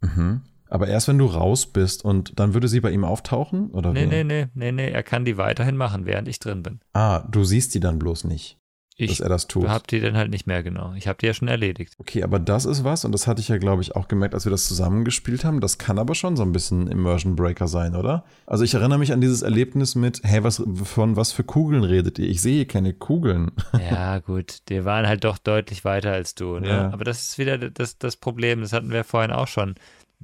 [0.01, 0.41] Mhm.
[0.67, 3.69] Aber erst wenn du raus bist und dann würde sie bei ihm auftauchen?
[3.71, 4.07] Oder Nee, wie?
[4.07, 6.79] nee, nee, nee, nee, er kann die weiterhin machen, während ich drin bin.
[6.93, 8.57] Ah, du siehst die dann bloß nicht,
[8.99, 9.67] dass Ich er das tut.
[9.67, 10.93] hab die dann halt nicht mehr genau.
[10.95, 11.93] Ich habe die ja schon erledigt.
[11.97, 14.45] Okay, aber das ist was, und das hatte ich ja, glaube ich, auch gemerkt, als
[14.45, 15.59] wir das zusammengespielt haben.
[15.61, 18.23] Das kann aber schon so ein bisschen Immersion Breaker sein, oder?
[18.45, 22.19] Also ich erinnere mich an dieses Erlebnis mit, hey, was, von was für Kugeln redet
[22.19, 22.29] ihr?
[22.29, 23.51] Ich sehe hier keine Kugeln.
[23.91, 26.59] Ja, gut, die waren halt doch deutlich weiter als du.
[26.59, 26.67] Ne?
[26.69, 26.91] Ja.
[26.93, 29.75] Aber das ist wieder das, das Problem, das hatten wir vorhin auch schon.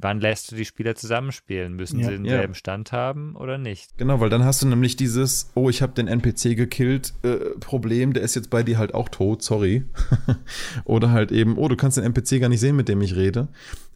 [0.01, 1.73] Wann lässt du die Spieler zusammenspielen?
[1.73, 2.05] Müssen Ja.
[2.07, 2.57] sie denselben Ja.
[2.57, 3.97] Stand haben oder nicht?
[3.97, 8.13] Genau, weil dann hast du nämlich dieses, oh, ich habe den NPC gekillt, äh, Problem,
[8.13, 9.83] der ist jetzt bei dir halt auch tot, sorry.
[10.85, 13.49] Oder halt eben, oh, du kannst den NPC gar nicht sehen, mit dem ich rede.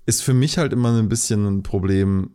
[0.06, 2.32] Ist für mich halt immer ein bisschen ein Problem,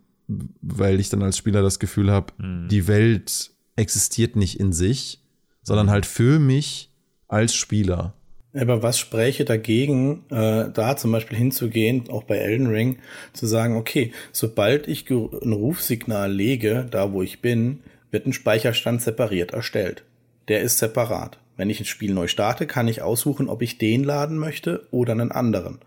[0.63, 2.69] weil ich dann als Spieler das Gefühl habe, Hm.
[2.71, 5.23] die Welt existiert nicht in sich,
[5.63, 6.91] sondern halt für mich
[7.29, 8.15] als Spieler.
[8.59, 12.99] Aber was spräche dagegen, äh, da zum Beispiel hinzugehen, auch bei Elden Ring,
[13.33, 19.01] zu sagen, okay, sobald ich ein Rufsignal lege, da wo ich bin, wird ein Speicherstand
[19.03, 20.03] separiert erstellt.
[20.49, 21.38] Der ist separat.
[21.57, 25.12] Wenn ich ein Spiel neu starte, kann ich aussuchen, ob ich den laden möchte oder
[25.12, 25.79] einen anderen.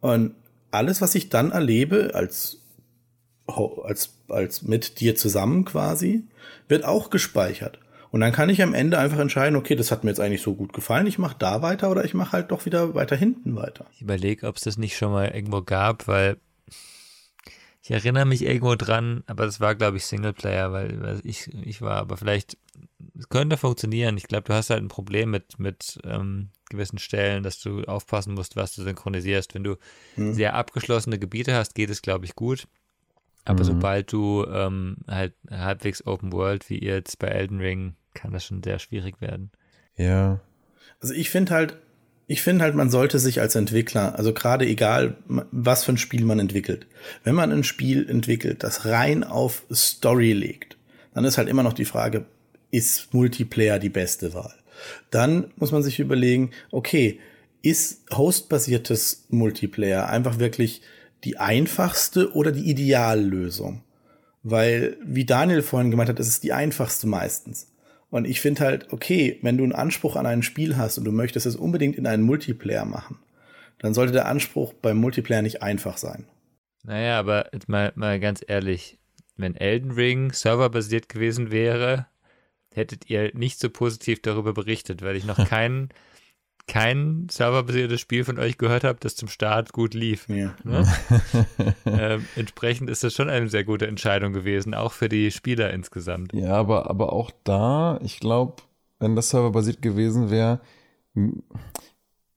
[0.00, 0.34] Und
[0.70, 2.60] alles, was ich dann erlebe, als,
[3.46, 6.24] als, als mit dir zusammen quasi,
[6.68, 7.78] wird auch gespeichert.
[8.14, 10.54] Und dann kann ich am Ende einfach entscheiden, okay, das hat mir jetzt eigentlich so
[10.54, 13.86] gut gefallen, ich mache da weiter oder ich mache halt doch wieder weiter hinten weiter.
[13.92, 16.36] Ich überlege, ob es das nicht schon mal irgendwo gab, weil
[17.82, 21.82] ich erinnere mich irgendwo dran, aber das war, glaube ich, Singleplayer, weil, weil ich, ich
[21.82, 22.56] war, aber vielleicht
[23.18, 24.16] es könnte funktionieren.
[24.16, 28.34] Ich glaube, du hast halt ein Problem mit, mit ähm, gewissen Stellen, dass du aufpassen
[28.34, 29.56] musst, was du synchronisierst.
[29.56, 29.74] Wenn du
[30.16, 32.68] sehr abgeschlossene Gebiete hast, geht es, glaube ich, gut.
[33.44, 33.66] Aber Mhm.
[33.66, 38.44] sobald du ähm, halt halbwegs Open World, wie ihr jetzt bei Elden Ring, kann das
[38.44, 39.50] schon sehr schwierig werden.
[39.96, 40.40] Ja.
[41.00, 41.76] Also ich finde halt,
[42.26, 46.24] ich finde halt, man sollte sich als Entwickler, also gerade egal, was für ein Spiel
[46.24, 46.86] man entwickelt,
[47.22, 50.78] wenn man ein Spiel entwickelt, das rein auf Story legt,
[51.12, 52.24] dann ist halt immer noch die Frage,
[52.70, 54.54] ist Multiplayer die beste Wahl?
[55.10, 57.20] Dann muss man sich überlegen, okay,
[57.62, 60.82] ist hostbasiertes Multiplayer einfach wirklich
[61.24, 63.82] die einfachste oder die Ideallösung?
[64.42, 67.68] Weil, wie Daniel vorhin gemeint hat, ist es die einfachste meistens.
[68.14, 71.10] Und ich finde halt, okay, wenn du einen Anspruch an ein Spiel hast und du
[71.10, 73.18] möchtest es unbedingt in einen Multiplayer machen,
[73.80, 76.28] dann sollte der Anspruch beim Multiplayer nicht einfach sein.
[76.84, 79.00] Naja, aber jetzt mal, mal ganz ehrlich,
[79.36, 82.06] wenn Elden Ring serverbasiert gewesen wäre,
[82.72, 85.88] hättet ihr nicht so positiv darüber berichtet, weil ich noch kein,
[86.66, 90.28] kein serverbasiertes Spiel von euch gehört habe, das zum Start gut lief.
[90.28, 90.54] Ja.
[90.64, 90.86] Ne?
[91.86, 96.32] ähm, entsprechend ist das schon eine sehr gute Entscheidung gewesen, auch für die Spieler insgesamt.
[96.32, 98.62] Ja, aber, aber auch da, ich glaube,
[98.98, 100.60] wenn das serverbasiert gewesen wäre,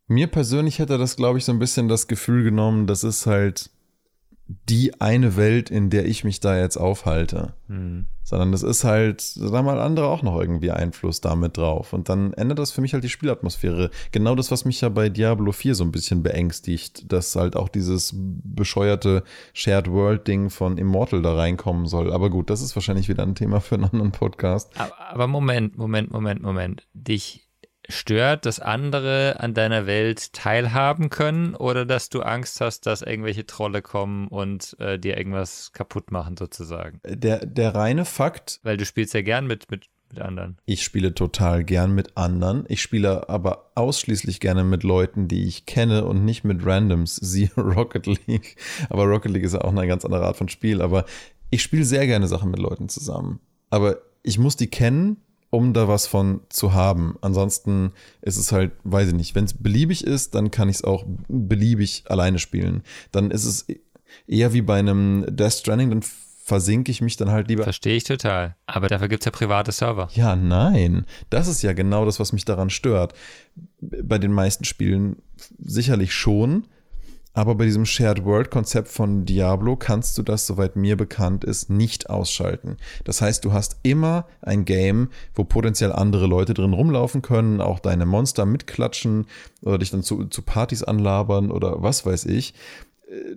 [0.08, 3.70] mir persönlich hätte das, glaube ich, so ein bisschen das Gefühl genommen, das ist halt
[4.48, 7.54] die eine Welt, in der ich mich da jetzt aufhalte.
[7.68, 8.06] Hm.
[8.24, 11.94] Sondern das ist halt, da haben halt andere auch noch irgendwie Einfluss damit drauf.
[11.94, 13.90] Und dann ändert das für mich halt die Spielatmosphäre.
[14.12, 17.70] Genau das, was mich ja bei Diablo 4 so ein bisschen beängstigt, dass halt auch
[17.70, 22.12] dieses bescheuerte Shared World-Ding von Immortal da reinkommen soll.
[22.12, 24.72] Aber gut, das ist wahrscheinlich wieder ein Thema für einen anderen Podcast.
[24.78, 26.88] Aber, aber Moment, Moment, Moment, Moment.
[26.94, 27.47] Dich
[27.90, 33.46] stört, dass andere an deiner Welt teilhaben können oder dass du Angst hast, dass irgendwelche
[33.46, 37.00] Trolle kommen und äh, dir irgendwas kaputt machen sozusagen?
[37.06, 40.58] Der, der reine Fakt, Weil du spielst ja gern mit, mit, mit anderen.
[40.66, 42.66] ich spiele total gern mit anderen.
[42.68, 47.52] Ich spiele aber ausschließlich gerne mit Leuten, die ich kenne und nicht mit Randoms, siehe
[47.56, 48.58] Rocket League.
[48.90, 50.82] Aber Rocket League ist ja auch eine ganz andere Art von Spiel.
[50.82, 51.06] Aber
[51.50, 53.40] ich spiele sehr gerne Sachen mit Leuten zusammen.
[53.70, 55.18] Aber ich muss die kennen,
[55.50, 57.18] um da was von zu haben.
[57.22, 60.84] Ansonsten ist es halt, weiß ich nicht, wenn es beliebig ist, dann kann ich es
[60.84, 62.84] auch beliebig alleine spielen.
[63.12, 63.66] Dann ist es
[64.28, 66.04] eher wie bei einem Death Stranding, dann
[66.48, 68.56] versinke ich mich dann halt lieber Verstehe ich total.
[68.68, 70.08] Aber dafür gibt es ja private Server.
[70.14, 71.06] ja, nein.
[71.30, 73.14] Das ist ja genau das, was mich daran stört.
[73.82, 75.18] Bei den meisten Spielen
[75.60, 76.66] sicherlich schon.
[77.38, 82.10] Aber bei diesem Shared World-Konzept von Diablo kannst du das, soweit mir bekannt ist, nicht
[82.10, 82.78] ausschalten.
[83.04, 87.78] Das heißt, du hast immer ein Game, wo potenziell andere Leute drin rumlaufen können, auch
[87.78, 89.28] deine Monster mitklatschen
[89.62, 92.56] oder dich dann zu, zu Partys anlabern oder was weiß ich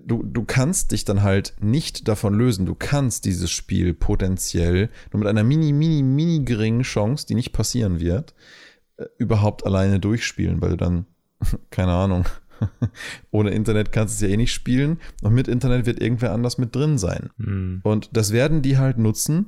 [0.05, 2.65] du, du kannst dich dann halt nicht davon lösen.
[2.65, 7.53] Du kannst dieses Spiel potenziell nur mit einer mini, mini, mini geringen Chance, die nicht
[7.53, 8.35] passieren wird,
[8.97, 11.07] äh, überhaupt alleine durchspielen, weil du dann,
[11.71, 12.25] keine Ahnung,
[13.31, 16.59] ohne Internet kannst du es ja eh nicht spielen und mit Internet wird irgendwer anders
[16.59, 17.31] mit drin sein.
[17.39, 17.81] Hm.
[17.83, 19.47] Und das werden die halt nutzen,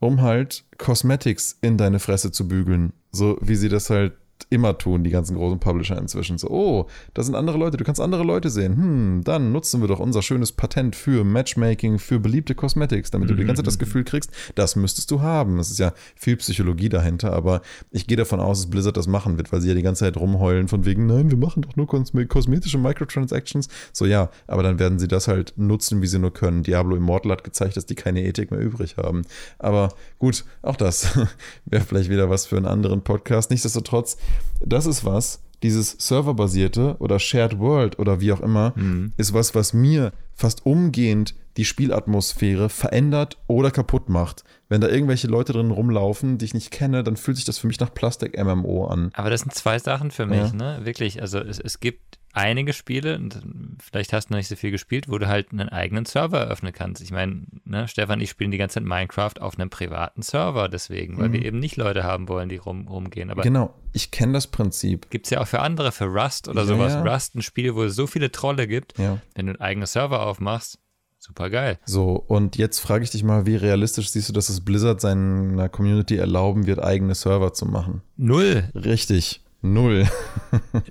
[0.00, 2.92] um halt Cosmetics in deine Fresse zu bügeln.
[3.12, 4.12] So wie sie das halt
[4.50, 6.38] immer tun, die ganzen großen Publisher inzwischen.
[6.38, 8.76] So, oh, da sind andere Leute, du kannst andere Leute sehen.
[8.76, 13.34] Hm, dann nutzen wir doch unser schönes Patent für Matchmaking, für beliebte Cosmetics, damit du
[13.34, 13.80] die ganze Zeit das mhm.
[13.80, 15.58] Gefühl kriegst, das müsstest du haben.
[15.58, 19.36] Es ist ja viel Psychologie dahinter, aber ich gehe davon aus, dass Blizzard das machen
[19.36, 21.86] wird, weil sie ja die ganze Zeit rumheulen von wegen, nein, wir machen doch nur
[21.86, 23.68] kosmetische Microtransactions.
[23.92, 26.62] So, ja, aber dann werden sie das halt nutzen, wie sie nur können.
[26.62, 29.22] Diablo Immortal hat gezeigt, dass die keine Ethik mehr übrig haben.
[29.58, 31.18] Aber gut, auch das
[31.64, 33.50] wäre vielleicht wieder was für einen anderen Podcast.
[33.50, 34.16] Nichtsdestotrotz,
[34.60, 39.12] das ist was, dieses serverbasierte oder Shared World oder wie auch immer, mhm.
[39.16, 44.44] ist was, was mir fast umgehend die Spielatmosphäre verändert oder kaputt macht.
[44.68, 47.66] Wenn da irgendwelche Leute drin rumlaufen, die ich nicht kenne, dann fühlt sich das für
[47.66, 49.10] mich nach Plastik-MMO an.
[49.14, 50.52] Aber das sind zwei Sachen für mich, ja.
[50.52, 50.80] ne?
[50.84, 51.20] Wirklich.
[51.20, 53.40] Also es, es gibt einige Spiele, und
[53.82, 56.72] vielleicht hast du noch nicht so viel gespielt, wo du halt einen eigenen Server eröffnen
[56.72, 57.02] kannst.
[57.02, 60.68] Ich meine, ne, Stefan und ich spielen die ganze Zeit Minecraft auf einem privaten Server
[60.68, 61.32] deswegen, weil mhm.
[61.34, 63.30] wir eben nicht Leute haben wollen, die rum, rumgehen.
[63.30, 65.10] Aber genau, ich kenne das Prinzip.
[65.10, 66.92] Gibt es ja auch für andere, für Rust oder ja, sowas.
[66.92, 67.02] Ja.
[67.02, 69.18] Rust, ein Spiel, wo es so viele Trolle gibt, ja.
[69.34, 70.78] wenn du einen eigenen Server aufmachst,
[71.18, 71.78] super geil.
[71.84, 75.68] So, und jetzt frage ich dich mal, wie realistisch siehst du, dass es Blizzard seiner
[75.68, 78.02] Community erlauben wird, eigene Server zu machen?
[78.16, 78.64] Null.
[78.74, 79.42] Richtig.
[79.62, 80.08] Null.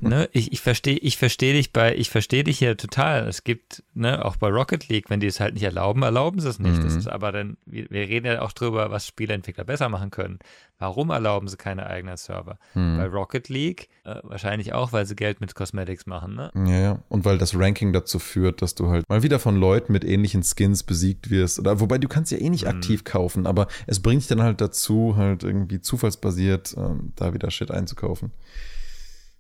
[0.02, 3.28] ne, ich, ich verstehe ich versteh dich bei, ich verstehe dich hier total.
[3.28, 6.50] Es gibt, ne, auch bei Rocket League, wenn die es halt nicht erlauben, erlauben sie
[6.50, 6.78] es nicht.
[6.78, 6.84] Mhm.
[6.84, 10.40] Das ist aber dann, wir, wir, reden ja auch drüber, was Spieleentwickler besser machen können.
[10.80, 12.58] Warum erlauben sie keine eigenen Server?
[12.74, 12.98] Mhm.
[12.98, 16.52] Bei Rocket League äh, wahrscheinlich auch, weil sie Geld mit Cosmetics machen, ne?
[16.56, 17.00] Ja, ja.
[17.10, 20.42] Und weil das Ranking dazu führt, dass du halt mal wieder von Leuten mit ähnlichen
[20.42, 21.60] Skins besiegt wirst.
[21.60, 22.72] Oder wobei du kannst ja eh nicht mhm.
[22.72, 27.52] aktiv kaufen, aber es bringt dich dann halt dazu, halt irgendwie zufallsbasiert ähm, da wieder
[27.52, 28.32] Shit einzukaufen.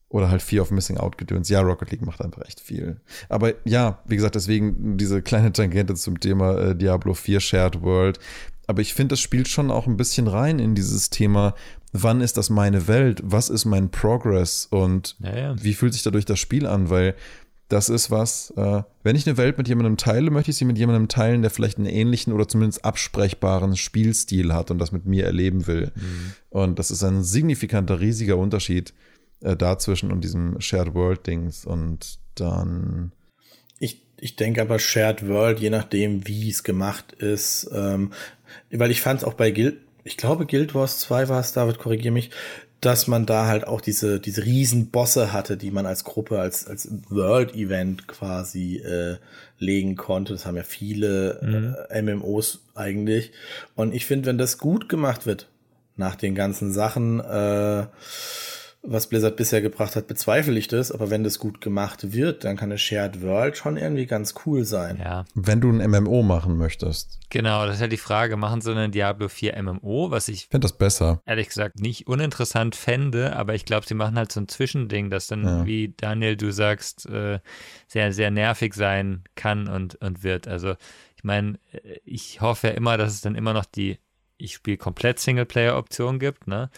[0.09, 1.49] Oder halt Fear of Missing Out gedöns.
[1.49, 2.99] Ja, Rocket League macht einfach echt viel.
[3.29, 8.19] Aber ja, wie gesagt, deswegen diese kleine Tangente zum Thema äh, Diablo 4 Shared World.
[8.69, 11.55] Aber ich finde, das spielt schon auch ein bisschen rein in dieses Thema,
[11.91, 13.19] wann ist das meine Welt?
[13.23, 14.67] Was ist mein Progress?
[14.69, 15.63] Und ja, ja.
[15.63, 16.91] wie fühlt sich dadurch das Spiel an?
[16.91, 17.15] Weil
[17.67, 20.77] das ist was, äh, wenn ich eine Welt mit jemandem teile, möchte ich sie mit
[20.77, 25.25] jemandem teilen, der vielleicht einen ähnlichen oder zumindest absprechbaren Spielstil hat und das mit mir
[25.25, 25.91] erleben will.
[25.95, 26.33] Mhm.
[26.51, 28.93] Und das ist ein signifikanter, riesiger Unterschied
[29.41, 33.13] äh, dazwischen und diesem Shared World Dings und dann.
[33.79, 38.11] Ich, ich denke aber Shared World, je nachdem, wie es gemacht ist, ähm,
[38.71, 41.79] weil ich fand es auch bei Guild, ich glaube Guild Wars 2 war es, David,
[41.79, 42.31] korrigier mich,
[42.81, 46.65] dass man da halt auch diese, diese riesen Bosse hatte, die man als Gruppe, als,
[46.65, 49.17] als World-Event quasi äh,
[49.57, 50.33] legen konnte.
[50.33, 51.75] Das haben ja viele mhm.
[51.89, 53.33] äh, MMOs eigentlich.
[53.75, 55.49] Und ich finde, wenn das gut gemacht wird,
[55.97, 57.85] nach den ganzen Sachen, äh,
[58.81, 62.55] was Blizzard bisher gebracht hat, bezweifle ich das, aber wenn das gut gemacht wird, dann
[62.55, 64.97] kann eine Shared World schon irgendwie ganz cool sein.
[64.97, 65.25] Ja.
[65.35, 67.19] Wenn du ein MMO machen möchtest.
[67.29, 70.65] Genau, das ist ja die Frage, machen sie einen Diablo 4 MMO, was ich finde
[70.65, 71.21] das besser.
[71.25, 75.27] Ehrlich gesagt nicht uninteressant fände, aber ich glaube, sie machen halt so ein Zwischending, das
[75.27, 75.65] dann, ja.
[75.65, 77.39] wie Daniel, du sagst, äh,
[77.87, 80.47] sehr, sehr nervig sein kann und, und wird.
[80.47, 80.75] Also
[81.17, 83.99] ich meine, äh, ich hoffe ja immer, dass es dann immer noch die
[84.39, 86.69] ich spiele komplett Singleplayer-Option gibt, ne?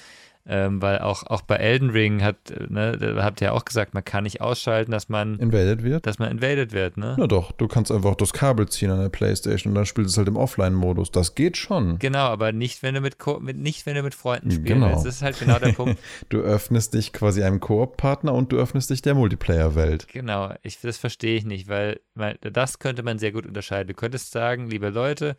[0.48, 2.38] Ähm, weil auch, auch bei Elden Ring hat,
[2.70, 6.08] ne, da habt ihr ja auch gesagt, man kann nicht ausschalten, dass man invaded wird.
[6.08, 7.16] Dass man invaded wird, ne?
[7.18, 10.12] Na doch, du kannst einfach das Kabel ziehen an der Playstation und dann spielst du
[10.14, 11.12] es halt im Offline-Modus.
[11.12, 12.00] Das geht schon.
[12.00, 14.68] Genau, aber nicht, wenn du mit, mit nicht, wenn du mit Freunden spielst.
[14.68, 14.90] Genau.
[14.90, 16.00] Das ist halt genau der Punkt.
[16.30, 20.08] du öffnest dich quasi einem Koop-Partner und du öffnest dich der Multiplayer-Welt.
[20.08, 23.90] Genau, ich, das verstehe ich nicht, weil, weil das könnte man sehr gut unterscheiden.
[23.90, 25.38] Du könntest sagen, liebe Leute,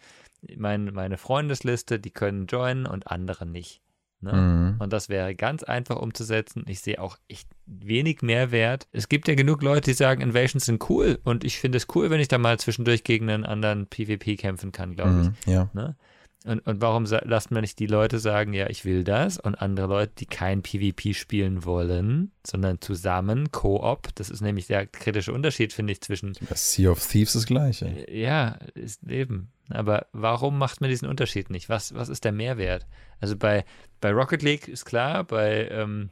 [0.56, 3.80] mein, meine Freundesliste, die können joinen und andere nicht.
[4.22, 4.32] Ne?
[4.32, 4.76] Mhm.
[4.78, 6.64] Und das wäre ganz einfach umzusetzen.
[6.68, 8.86] Ich sehe auch echt wenig Mehrwert.
[8.92, 12.10] Es gibt ja genug Leute, die sagen, Invasions sind cool und ich finde es cool,
[12.10, 15.52] wenn ich da mal zwischendurch gegen einen anderen PvP kämpfen kann, glaube mhm, ich.
[15.52, 15.68] Ja.
[15.74, 15.96] Ne?
[16.44, 19.86] Und, und warum lasst man nicht die Leute sagen, ja, ich will das und andere
[19.86, 25.72] Leute, die kein PvP spielen wollen, sondern zusammen, Koop, das ist nämlich der kritische Unterschied,
[25.72, 26.34] finde ich, zwischen.
[26.54, 28.06] Sea of Thieves ist das gleiche.
[28.10, 29.52] Ja, ist eben.
[29.70, 31.68] Aber warum macht man diesen Unterschied nicht?
[31.68, 32.86] Was, was ist der Mehrwert?
[33.20, 33.64] Also bei,
[34.02, 36.10] bei Rocket League ist klar, bei, ähm,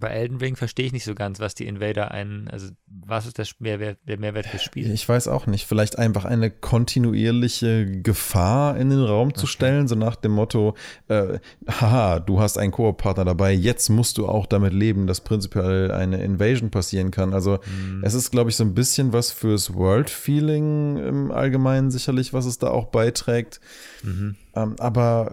[0.00, 3.38] bei Elden Ring verstehe ich nicht so ganz, was die Invader einen, also was ist
[3.38, 4.90] das Mehrwert, der Mehrwert fürs Spiel?
[4.92, 5.66] Ich weiß auch nicht.
[5.66, 9.52] Vielleicht einfach eine kontinuierliche Gefahr in den Raum zu okay.
[9.52, 10.74] stellen, so nach dem Motto,
[11.08, 11.38] äh,
[11.68, 16.22] haha, du hast einen Koop-Partner dabei, jetzt musst du auch damit leben, dass prinzipiell eine
[16.22, 17.34] Invasion passieren kann.
[17.34, 18.02] Also mhm.
[18.04, 22.58] es ist, glaube ich, so ein bisschen was fürs World-Feeling im Allgemeinen sicherlich, was es
[22.58, 23.60] da auch beiträgt.
[24.02, 24.36] Mhm.
[24.58, 25.32] Ähm, aber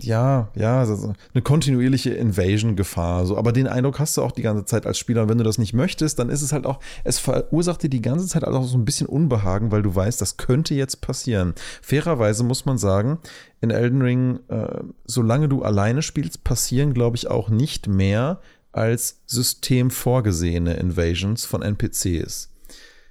[0.00, 3.26] ja, ja, also eine kontinuierliche Invasion-Gefahr.
[3.26, 3.36] So.
[3.36, 5.22] Aber den Eindruck hast du auch die ganze Zeit als Spieler.
[5.22, 8.02] Und wenn du das nicht möchtest, dann ist es halt auch, es verursacht dir die
[8.02, 11.54] ganze Zeit auch so ein bisschen Unbehagen, weil du weißt, das könnte jetzt passieren.
[11.82, 13.18] Fairerweise muss man sagen,
[13.60, 18.40] in Elden Ring, äh, solange du alleine spielst, passieren, glaube ich, auch nicht mehr
[18.72, 22.48] als System vorgesehene Invasions von NPCs.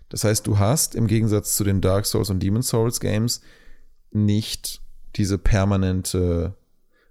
[0.09, 3.41] Das heißt, du hast im Gegensatz zu den Dark Souls und Demon Souls Games
[4.11, 4.81] nicht
[5.15, 6.55] diese permanente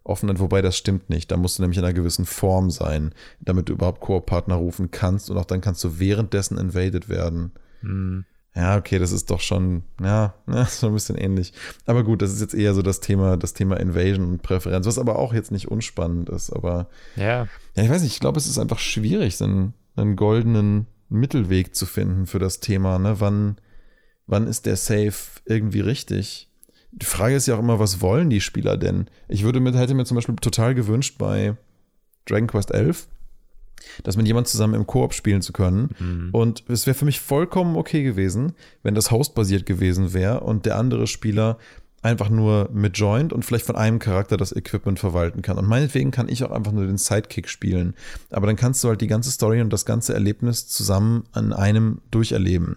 [0.04, 1.30] Offenheit, wobei das stimmt nicht.
[1.30, 5.30] Da musst du nämlich in einer gewissen Form sein, damit du überhaupt Koop-Partner rufen kannst
[5.30, 7.52] und auch dann kannst du währenddessen invaded werden.
[7.80, 8.24] Hm.
[8.56, 11.52] Ja, okay, das ist doch schon, ja, ja, so ein bisschen ähnlich.
[11.87, 14.98] Aber gut, das ist jetzt eher so das Thema, das Thema Invasion und Präferenz, was
[14.98, 16.50] aber auch jetzt nicht unspannend ist.
[16.50, 20.87] Aber ja, ja ich weiß nicht, ich glaube, es ist einfach schwierig, einen, einen goldenen
[21.08, 22.98] Mittelweg zu finden für das Thema.
[22.98, 23.20] Ne?
[23.20, 23.58] Wann,
[24.26, 26.47] wann ist der Safe irgendwie richtig?
[26.92, 29.09] Die Frage ist ja auch immer, was wollen die Spieler denn?
[29.29, 31.57] Ich würde mir, hätte mir zum Beispiel total gewünscht bei
[32.27, 33.09] Dragon Quest 11,
[34.03, 35.90] dass mit jemand zusammen im Koop spielen zu können.
[35.98, 36.31] Mhm.
[36.33, 40.77] Und es wäre für mich vollkommen okay gewesen, wenn das Host-basiert gewesen wäre und der
[40.77, 41.59] andere Spieler
[42.03, 45.59] einfach nur mit Joint und vielleicht von einem Charakter das Equipment verwalten kann.
[45.59, 47.94] Und meinetwegen kann ich auch einfach nur den Sidekick spielen.
[48.31, 52.01] Aber dann kannst du halt die ganze Story und das ganze Erlebnis zusammen an einem
[52.11, 52.77] durcherleben.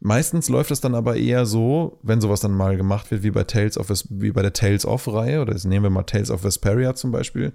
[0.00, 3.42] Meistens läuft es dann aber eher so, wenn sowas dann mal gemacht wird, wie bei
[3.42, 6.44] Tales of wie bei der Tales of Reihe oder jetzt nehmen wir mal Tales of
[6.44, 7.52] Vesperia zum Beispiel.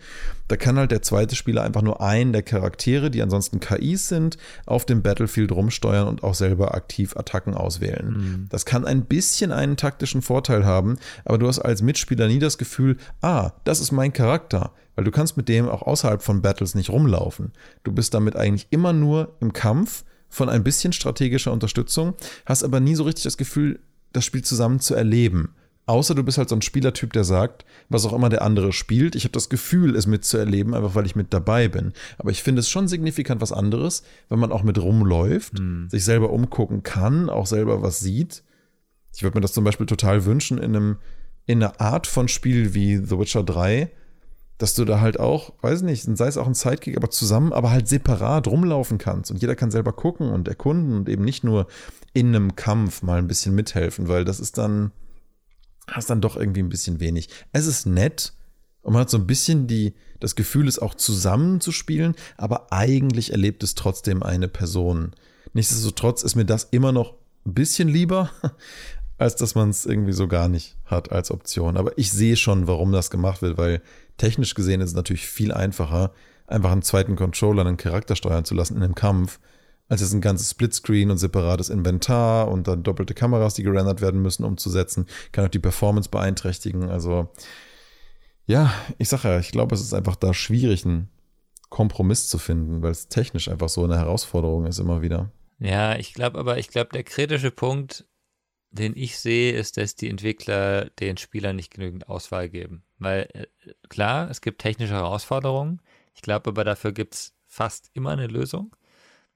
[0.49, 4.37] Da kann halt der zweite Spieler einfach nur einen der Charaktere, die ansonsten KIs sind,
[4.65, 8.09] auf dem Battlefield rumsteuern und auch selber aktiv Attacken auswählen.
[8.09, 8.47] Mhm.
[8.49, 12.57] Das kann ein bisschen einen taktischen Vorteil haben, aber du hast als Mitspieler nie das
[12.57, 16.75] Gefühl, ah, das ist mein Charakter weil du kannst mit dem auch außerhalb von Battles
[16.75, 17.51] nicht rumlaufen.
[17.83, 22.15] Du bist damit eigentlich immer nur im Kampf von ein bisschen strategischer Unterstützung,
[22.45, 23.79] hast aber nie so richtig das Gefühl,
[24.11, 25.53] das Spiel zusammen zu erleben.
[25.85, 29.15] Außer du bist halt so ein Spielertyp, der sagt, was auch immer der andere spielt,
[29.15, 31.91] ich habe das Gefühl, es mitzuerleben, einfach weil ich mit dabei bin.
[32.17, 35.89] Aber ich finde es schon signifikant was anderes, wenn man auch mit rumläuft, mhm.
[35.89, 38.43] sich selber umgucken kann, auch selber was sieht.
[39.13, 40.97] Ich würde mir das zum Beispiel total wünschen in einem
[41.45, 43.91] in einer Art von Spiel wie The Witcher 3,
[44.63, 47.69] dass du da halt auch, weiß nicht, sei es auch ein Sidekick, aber zusammen, aber
[47.69, 51.67] halt separat rumlaufen kannst und jeder kann selber gucken und erkunden und eben nicht nur
[52.13, 54.93] in einem Kampf mal ein bisschen mithelfen, weil das ist dann,
[55.87, 57.27] hast dann doch irgendwie ein bisschen wenig.
[57.51, 58.31] Es ist nett
[58.83, 62.71] und man hat so ein bisschen die, das Gefühl, es auch zusammen zu spielen, aber
[62.71, 65.11] eigentlich erlebt es trotzdem eine Person.
[65.51, 68.31] Nichtsdestotrotz ist mir das immer noch ein bisschen lieber,
[69.17, 71.75] als dass man es irgendwie so gar nicht hat als Option.
[71.75, 73.81] Aber ich sehe schon, warum das gemacht wird, weil
[74.17, 76.13] technisch gesehen ist es natürlich viel einfacher,
[76.47, 79.39] einfach einen zweiten Controller einen Charakter steuern zu lassen in einem Kampf,
[79.89, 84.21] als jetzt ein ganzes Splitscreen und separates Inventar und dann doppelte Kameras, die gerendert werden
[84.21, 85.07] müssen, umzusetzen.
[85.31, 86.89] Kann auch die Performance beeinträchtigen.
[86.89, 87.29] Also,
[88.45, 91.09] ja, ich sage ja, ich glaube, es ist einfach da schwierig, einen
[91.69, 95.31] Kompromiss zu finden, weil es technisch einfach so eine Herausforderung ist immer wieder.
[95.59, 98.05] Ja, ich glaube aber, ich glaube, der kritische Punkt
[98.73, 102.83] den ich sehe, ist, dass die Entwickler den Spielern nicht genügend Auswahl geben.
[103.03, 103.45] Weil äh,
[103.89, 105.81] klar, es gibt technische Herausforderungen.
[106.13, 108.75] Ich glaube aber, dafür gibt es fast immer eine Lösung.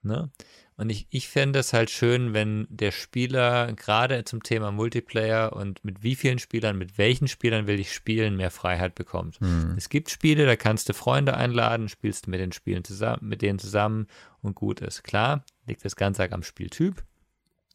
[0.02, 0.30] Ne?
[0.78, 5.84] Und ich, ich fände es halt schön, wenn der Spieler gerade zum Thema Multiplayer und
[5.84, 9.42] mit wie vielen Spielern, mit welchen Spielern will ich spielen, mehr Freiheit bekommt.
[9.42, 9.74] Mhm.
[9.76, 13.42] Es gibt Spiele, da kannst du Freunde einladen, spielst du mit den Spielen zusammen, mit
[13.42, 14.08] denen zusammen
[14.42, 15.04] und gut ist.
[15.04, 17.04] Klar, liegt das Ganze am Spieltyp.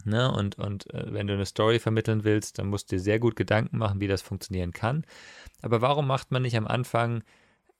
[0.05, 0.31] Ne?
[0.31, 3.37] Und, und äh, wenn du eine Story vermitteln willst, dann musst du dir sehr gut
[3.37, 5.05] Gedanken machen, wie das funktionieren kann.
[5.61, 7.23] Aber warum macht man nicht am Anfang,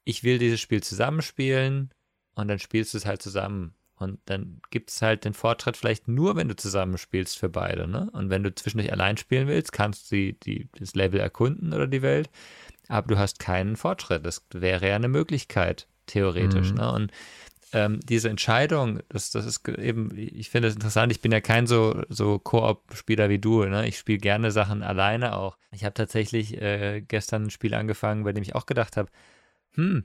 [0.05, 1.91] ich will dieses Spiel zusammenspielen
[2.35, 3.75] und dann spielst du es halt zusammen.
[3.97, 7.87] Und dann gibt es halt den Vortritt vielleicht nur, wenn du zusammenspielst für beide.
[7.87, 8.11] Ne?
[8.13, 11.87] Und wenn du zwischendurch allein spielen willst, kannst du die, die, das Level erkunden oder
[11.87, 12.29] die Welt,
[12.89, 14.27] aber du hast keinen Fortschritt.
[14.27, 16.71] Das wäre ja eine Möglichkeit, theoretisch.
[16.71, 16.79] Mhm.
[16.79, 16.93] Ne?
[16.93, 17.13] Und
[17.73, 21.67] ähm, diese Entscheidung, das, das ist eben, ich finde es interessant, ich bin ja kein
[21.67, 23.87] so, so Koop-Spieler wie du, ne?
[23.89, 25.57] ich spiele gerne Sachen alleine auch.
[25.71, 29.11] Ich habe tatsächlich äh, gestern ein Spiel angefangen, bei dem ich auch gedacht habe,
[29.75, 30.05] hm,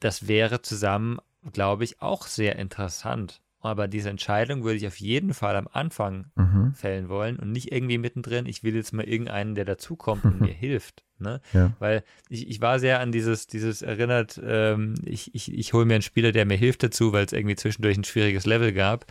[0.00, 1.18] das wäre zusammen,
[1.52, 3.40] glaube ich, auch sehr interessant.
[3.66, 6.72] Aber diese Entscheidung würde ich auf jeden Fall am Anfang mhm.
[6.74, 10.52] fällen wollen und nicht irgendwie mittendrin, ich will jetzt mal irgendeinen, der dazukommt und mir
[10.52, 11.04] hilft.
[11.18, 11.40] Ne?
[11.52, 11.72] Ja.
[11.78, 15.94] Weil ich, ich war sehr an dieses, dieses erinnert, ähm, ich, ich, ich hole mir
[15.94, 19.06] einen Spieler, der mir hilft dazu, weil es irgendwie zwischendurch ein schwieriges Level gab.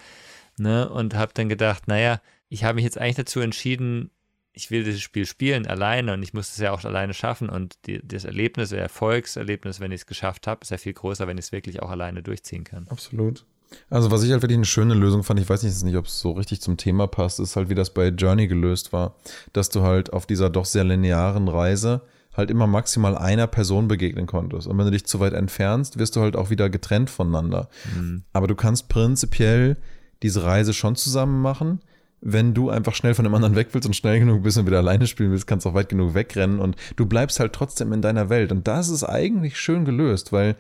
[0.57, 0.87] Ne?
[0.89, 4.11] Und habe dann gedacht, naja, ich habe mich jetzt eigentlich dazu entschieden,
[4.55, 7.49] ich will dieses Spiel spielen alleine und ich muss es ja auch alleine schaffen.
[7.49, 11.27] Und die, das Erlebnis, der Erfolgserlebnis, wenn ich es geschafft habe, ist ja viel größer,
[11.27, 12.87] wenn ich es wirklich auch alleine durchziehen kann.
[12.87, 13.45] Absolut.
[13.89, 16.31] Also was ich halt wirklich eine schöne Lösung fand, ich weiß nicht, ob es so
[16.31, 19.15] richtig zum Thema passt, ist halt, wie das bei Journey gelöst war,
[19.53, 22.01] dass du halt auf dieser doch sehr linearen Reise
[22.37, 24.67] halt immer maximal einer Person begegnen konntest.
[24.67, 27.69] Und wenn du dich zu weit entfernst, wirst du halt auch wieder getrennt voneinander.
[27.95, 28.23] Mhm.
[28.33, 29.77] Aber du kannst prinzipiell
[30.21, 31.79] diese Reise schon zusammen machen.
[32.21, 34.79] Wenn du einfach schnell von dem anderen weg willst und schnell genug bist und wieder
[34.79, 38.01] alleine spielen willst, kannst du auch weit genug wegrennen und du bleibst halt trotzdem in
[38.01, 38.51] deiner Welt.
[38.51, 40.55] Und das ist eigentlich schön gelöst, weil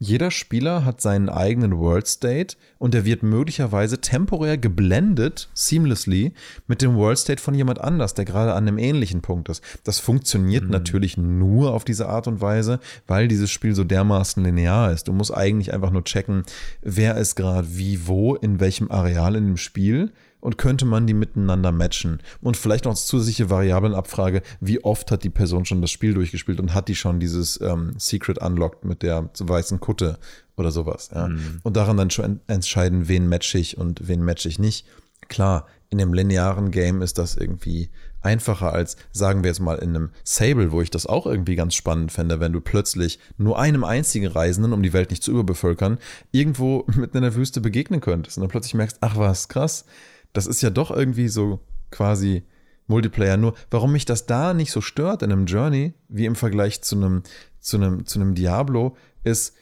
[0.00, 6.34] Jeder Spieler hat seinen eigenen World State und der wird möglicherweise temporär geblendet, seamlessly,
[6.68, 9.60] mit dem World State von jemand anders, der gerade an einem ähnlichen Punkt ist.
[9.82, 10.70] Das funktioniert mhm.
[10.70, 12.78] natürlich nur auf diese Art und Weise,
[13.08, 15.08] weil dieses Spiel so dermaßen linear ist.
[15.08, 16.44] Du musst eigentlich einfach nur checken,
[16.80, 21.14] wer ist gerade wie, wo, in welchem Areal in dem Spiel und könnte man die
[21.14, 22.20] miteinander matchen?
[22.40, 26.60] Und vielleicht noch als zusätzliche Variablenabfrage, wie oft hat die Person schon das Spiel durchgespielt
[26.60, 30.18] und hat die schon dieses ähm, Secret unlocked mit der weißen Kutte
[30.56, 31.10] oder sowas.
[31.14, 31.28] Ja?
[31.28, 31.60] Mhm.
[31.62, 34.86] Und daran dann schon entscheiden, wen match ich und wen match ich nicht.
[35.28, 39.90] Klar, in einem linearen Game ist das irgendwie einfacher als, sagen wir jetzt mal, in
[39.90, 43.84] einem Sable, wo ich das auch irgendwie ganz spannend fände, wenn du plötzlich nur einem
[43.84, 45.98] einzigen Reisenden, um die Welt nicht zu überbevölkern,
[46.30, 49.84] irgendwo mitten in der Wüste begegnen könntest und dann plötzlich merkst, ach was, krass,
[50.32, 51.60] das ist ja doch irgendwie so
[51.90, 52.44] quasi
[52.86, 53.36] Multiplayer.
[53.36, 56.96] Nur warum mich das da nicht so stört in einem Journey, wie im Vergleich zu
[56.96, 57.22] einem,
[57.60, 59.54] zu einem, zu einem Diablo, ist,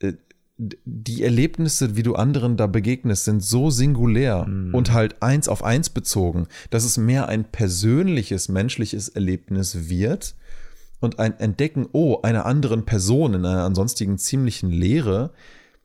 [0.00, 0.14] äh,
[0.56, 4.74] die Erlebnisse, wie du anderen da begegnest, sind so singulär mhm.
[4.74, 10.34] und halt eins auf eins bezogen, dass es mehr ein persönliches, menschliches Erlebnis wird
[11.00, 15.32] und ein Entdecken, oh, einer anderen Person in einer ansonstigen ziemlichen Leere,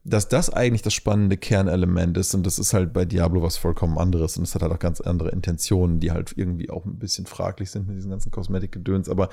[0.05, 3.97] dass das eigentlich das spannende Kernelement ist und das ist halt bei Diablo was vollkommen
[3.97, 7.25] anderes und es hat halt auch ganz andere Intentionen, die halt irgendwie auch ein bisschen
[7.25, 9.29] fraglich sind mit diesen ganzen Kosmetikgedöns, aber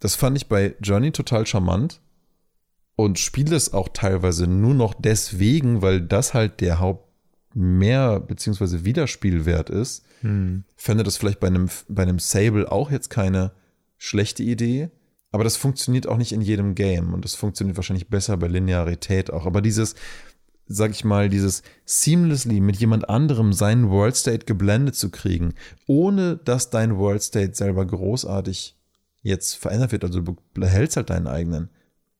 [0.00, 2.00] das fand ich bei Journey total charmant
[2.96, 7.06] und spiele es auch teilweise nur noch deswegen, weil das halt der Haupt
[7.54, 10.04] mehr beziehungsweise Wiederspielwert ist.
[10.20, 10.64] Hm.
[10.76, 13.52] Fände das vielleicht bei einem, bei einem Sable auch jetzt keine
[13.98, 14.90] schlechte Idee.
[15.36, 19.30] Aber das funktioniert auch nicht in jedem Game und das funktioniert wahrscheinlich besser bei Linearität
[19.30, 19.44] auch.
[19.44, 19.94] Aber dieses,
[20.66, 25.52] sag ich mal, dieses seamlessly mit jemand anderem seinen World State geblendet zu kriegen,
[25.86, 28.78] ohne dass dein World State selber großartig
[29.20, 31.68] jetzt verändert wird, also du behältst halt deinen eigenen.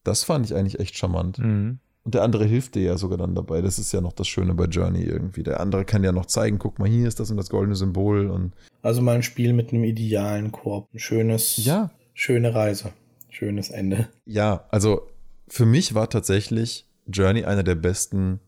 [0.05, 1.39] Das fand ich eigentlich echt charmant.
[1.39, 1.79] Mhm.
[2.05, 3.62] Und der andere hilft dir ja sogar dann dabei.
[3.62, 5.43] Das ist ja noch das Schöne bei Journey irgendwie.
[5.43, 8.29] Der andere kann ja noch zeigen, guck mal, hier ist das und das goldene Symbol
[8.29, 8.53] und.
[8.83, 10.93] Also mal ein Spiel mit einem idealen Korb.
[10.93, 11.89] Ein schönes, ja.
[12.12, 12.93] schöne Reise
[13.37, 14.09] schönes Ende.
[14.24, 15.09] Ja, also
[15.49, 18.41] für mich war tatsächlich Journey einer der besten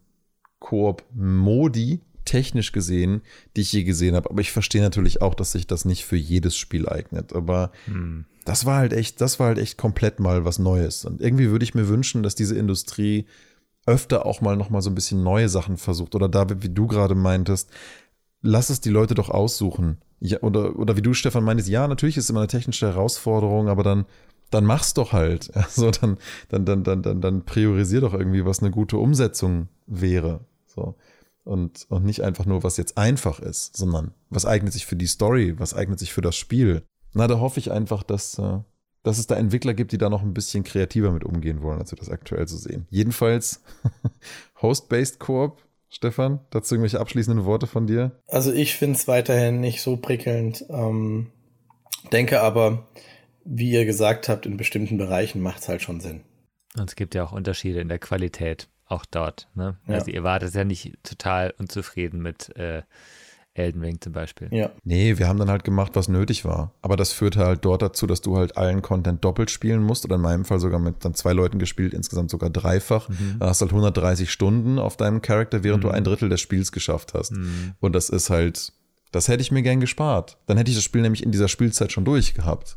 [0.59, 3.23] Koop-Modi, technisch gesehen,
[3.57, 4.29] die ich je gesehen habe.
[4.31, 7.33] Aber ich verstehe natürlich auch, dass sich das nicht für jedes Spiel eignet.
[7.33, 8.27] Aber hm.
[8.45, 11.05] das war halt echt, das war halt echt komplett mal was Neues.
[11.05, 13.27] Und irgendwie würde ich mir wünschen, dass diese Industrie
[13.87, 16.15] öfter auch mal noch mal so ein bisschen neue Sachen versucht.
[16.15, 17.71] Oder da, wie du gerade meintest,
[18.43, 19.99] lass es die Leute doch aussuchen.
[20.21, 23.69] Ja, oder, oder wie du, Stefan, meintest, ja, natürlich ist es immer eine technische Herausforderung,
[23.69, 24.05] aber dann
[24.51, 25.51] dann mach's doch halt.
[25.55, 26.19] Also dann,
[26.49, 30.41] dann, dann, dann, dann, dann priorisier doch irgendwie, was eine gute Umsetzung wäre.
[30.67, 30.95] So.
[31.45, 35.07] Und, und nicht einfach nur, was jetzt einfach ist, sondern was eignet sich für die
[35.07, 36.83] Story, was eignet sich für das Spiel.
[37.15, 38.59] Na, da hoffe ich einfach, dass, äh,
[39.03, 41.91] dass es da Entwickler gibt, die da noch ein bisschen kreativer mit umgehen wollen, als
[41.91, 42.87] wir das aktuell so sehen.
[42.91, 43.63] Jedenfalls
[44.63, 45.63] Host-Based Koop.
[45.91, 48.13] Stefan, dazu irgendwelche abschließenden Worte von dir?
[48.27, 50.67] Also ich finde es weiterhin nicht so prickelnd.
[50.69, 51.33] Ähm,
[52.13, 52.87] denke aber,
[53.51, 56.21] wie ihr gesagt habt, in bestimmten Bereichen macht es halt schon Sinn.
[56.77, 59.49] Und es gibt ja auch Unterschiede in der Qualität, auch dort.
[59.55, 59.79] Ne?
[59.87, 59.95] Ja.
[59.95, 62.83] Also ihr wart ja nicht total unzufrieden mit äh,
[63.55, 64.49] Elden Ring zum Beispiel.
[64.53, 64.71] Ja.
[64.85, 66.75] Nee, wir haben dann halt gemacht, was nötig war.
[66.83, 70.17] Aber das führte halt dort dazu, dass du halt allen Content doppelt spielen musst oder
[70.17, 73.09] in meinem Fall sogar mit dann zwei Leuten gespielt, insgesamt sogar dreifach.
[73.09, 73.37] Mhm.
[73.41, 75.89] Da hast halt 130 Stunden auf deinem Charakter, während mhm.
[75.89, 77.33] du ein Drittel des Spiels geschafft hast.
[77.33, 77.75] Mhm.
[77.81, 78.73] Und das ist halt,
[79.11, 80.37] das hätte ich mir gern gespart.
[80.47, 82.77] Dann hätte ich das Spiel nämlich in dieser Spielzeit schon durchgehabt.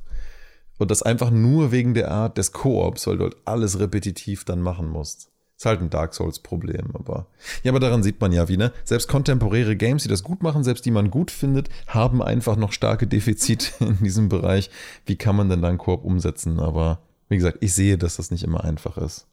[0.81, 4.61] Und das einfach nur wegen der Art des Koops, weil du halt alles repetitiv dann
[4.61, 5.29] machen musst.
[5.55, 7.27] Ist halt ein Dark Souls-Problem, aber.
[7.61, 8.71] Ja, aber daran sieht man ja, wie, ne?
[8.83, 12.71] Selbst kontemporäre Games, die das gut machen, selbst die man gut findet, haben einfach noch
[12.71, 14.71] starke Defizite in diesem Bereich.
[15.05, 16.59] Wie kann man denn dann Koop umsetzen?
[16.59, 16.97] Aber
[17.29, 19.27] wie gesagt, ich sehe, dass das nicht immer einfach ist.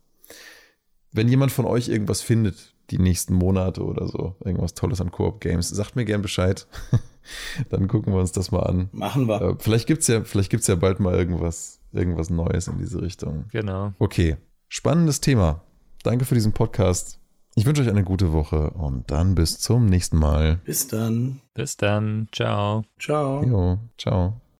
[1.13, 5.69] Wenn jemand von euch irgendwas findet, die nächsten Monate oder so, irgendwas Tolles an Koop-Games,
[5.69, 6.67] sagt mir gern Bescheid.
[7.69, 8.89] Dann gucken wir uns das mal an.
[8.93, 9.41] Machen wir.
[9.41, 13.45] Äh, vielleicht gibt es ja, ja bald mal irgendwas, irgendwas Neues in diese Richtung.
[13.53, 13.93] Genau.
[13.99, 14.37] Okay.
[14.69, 15.63] Spannendes Thema.
[16.03, 17.19] Danke für diesen Podcast.
[17.55, 20.61] Ich wünsche euch eine gute Woche und dann bis zum nächsten Mal.
[20.65, 21.41] Bis dann.
[21.55, 22.29] Bis dann.
[22.33, 22.85] Ciao.
[22.99, 23.43] Ciao.
[23.43, 24.41] Jo, ciao.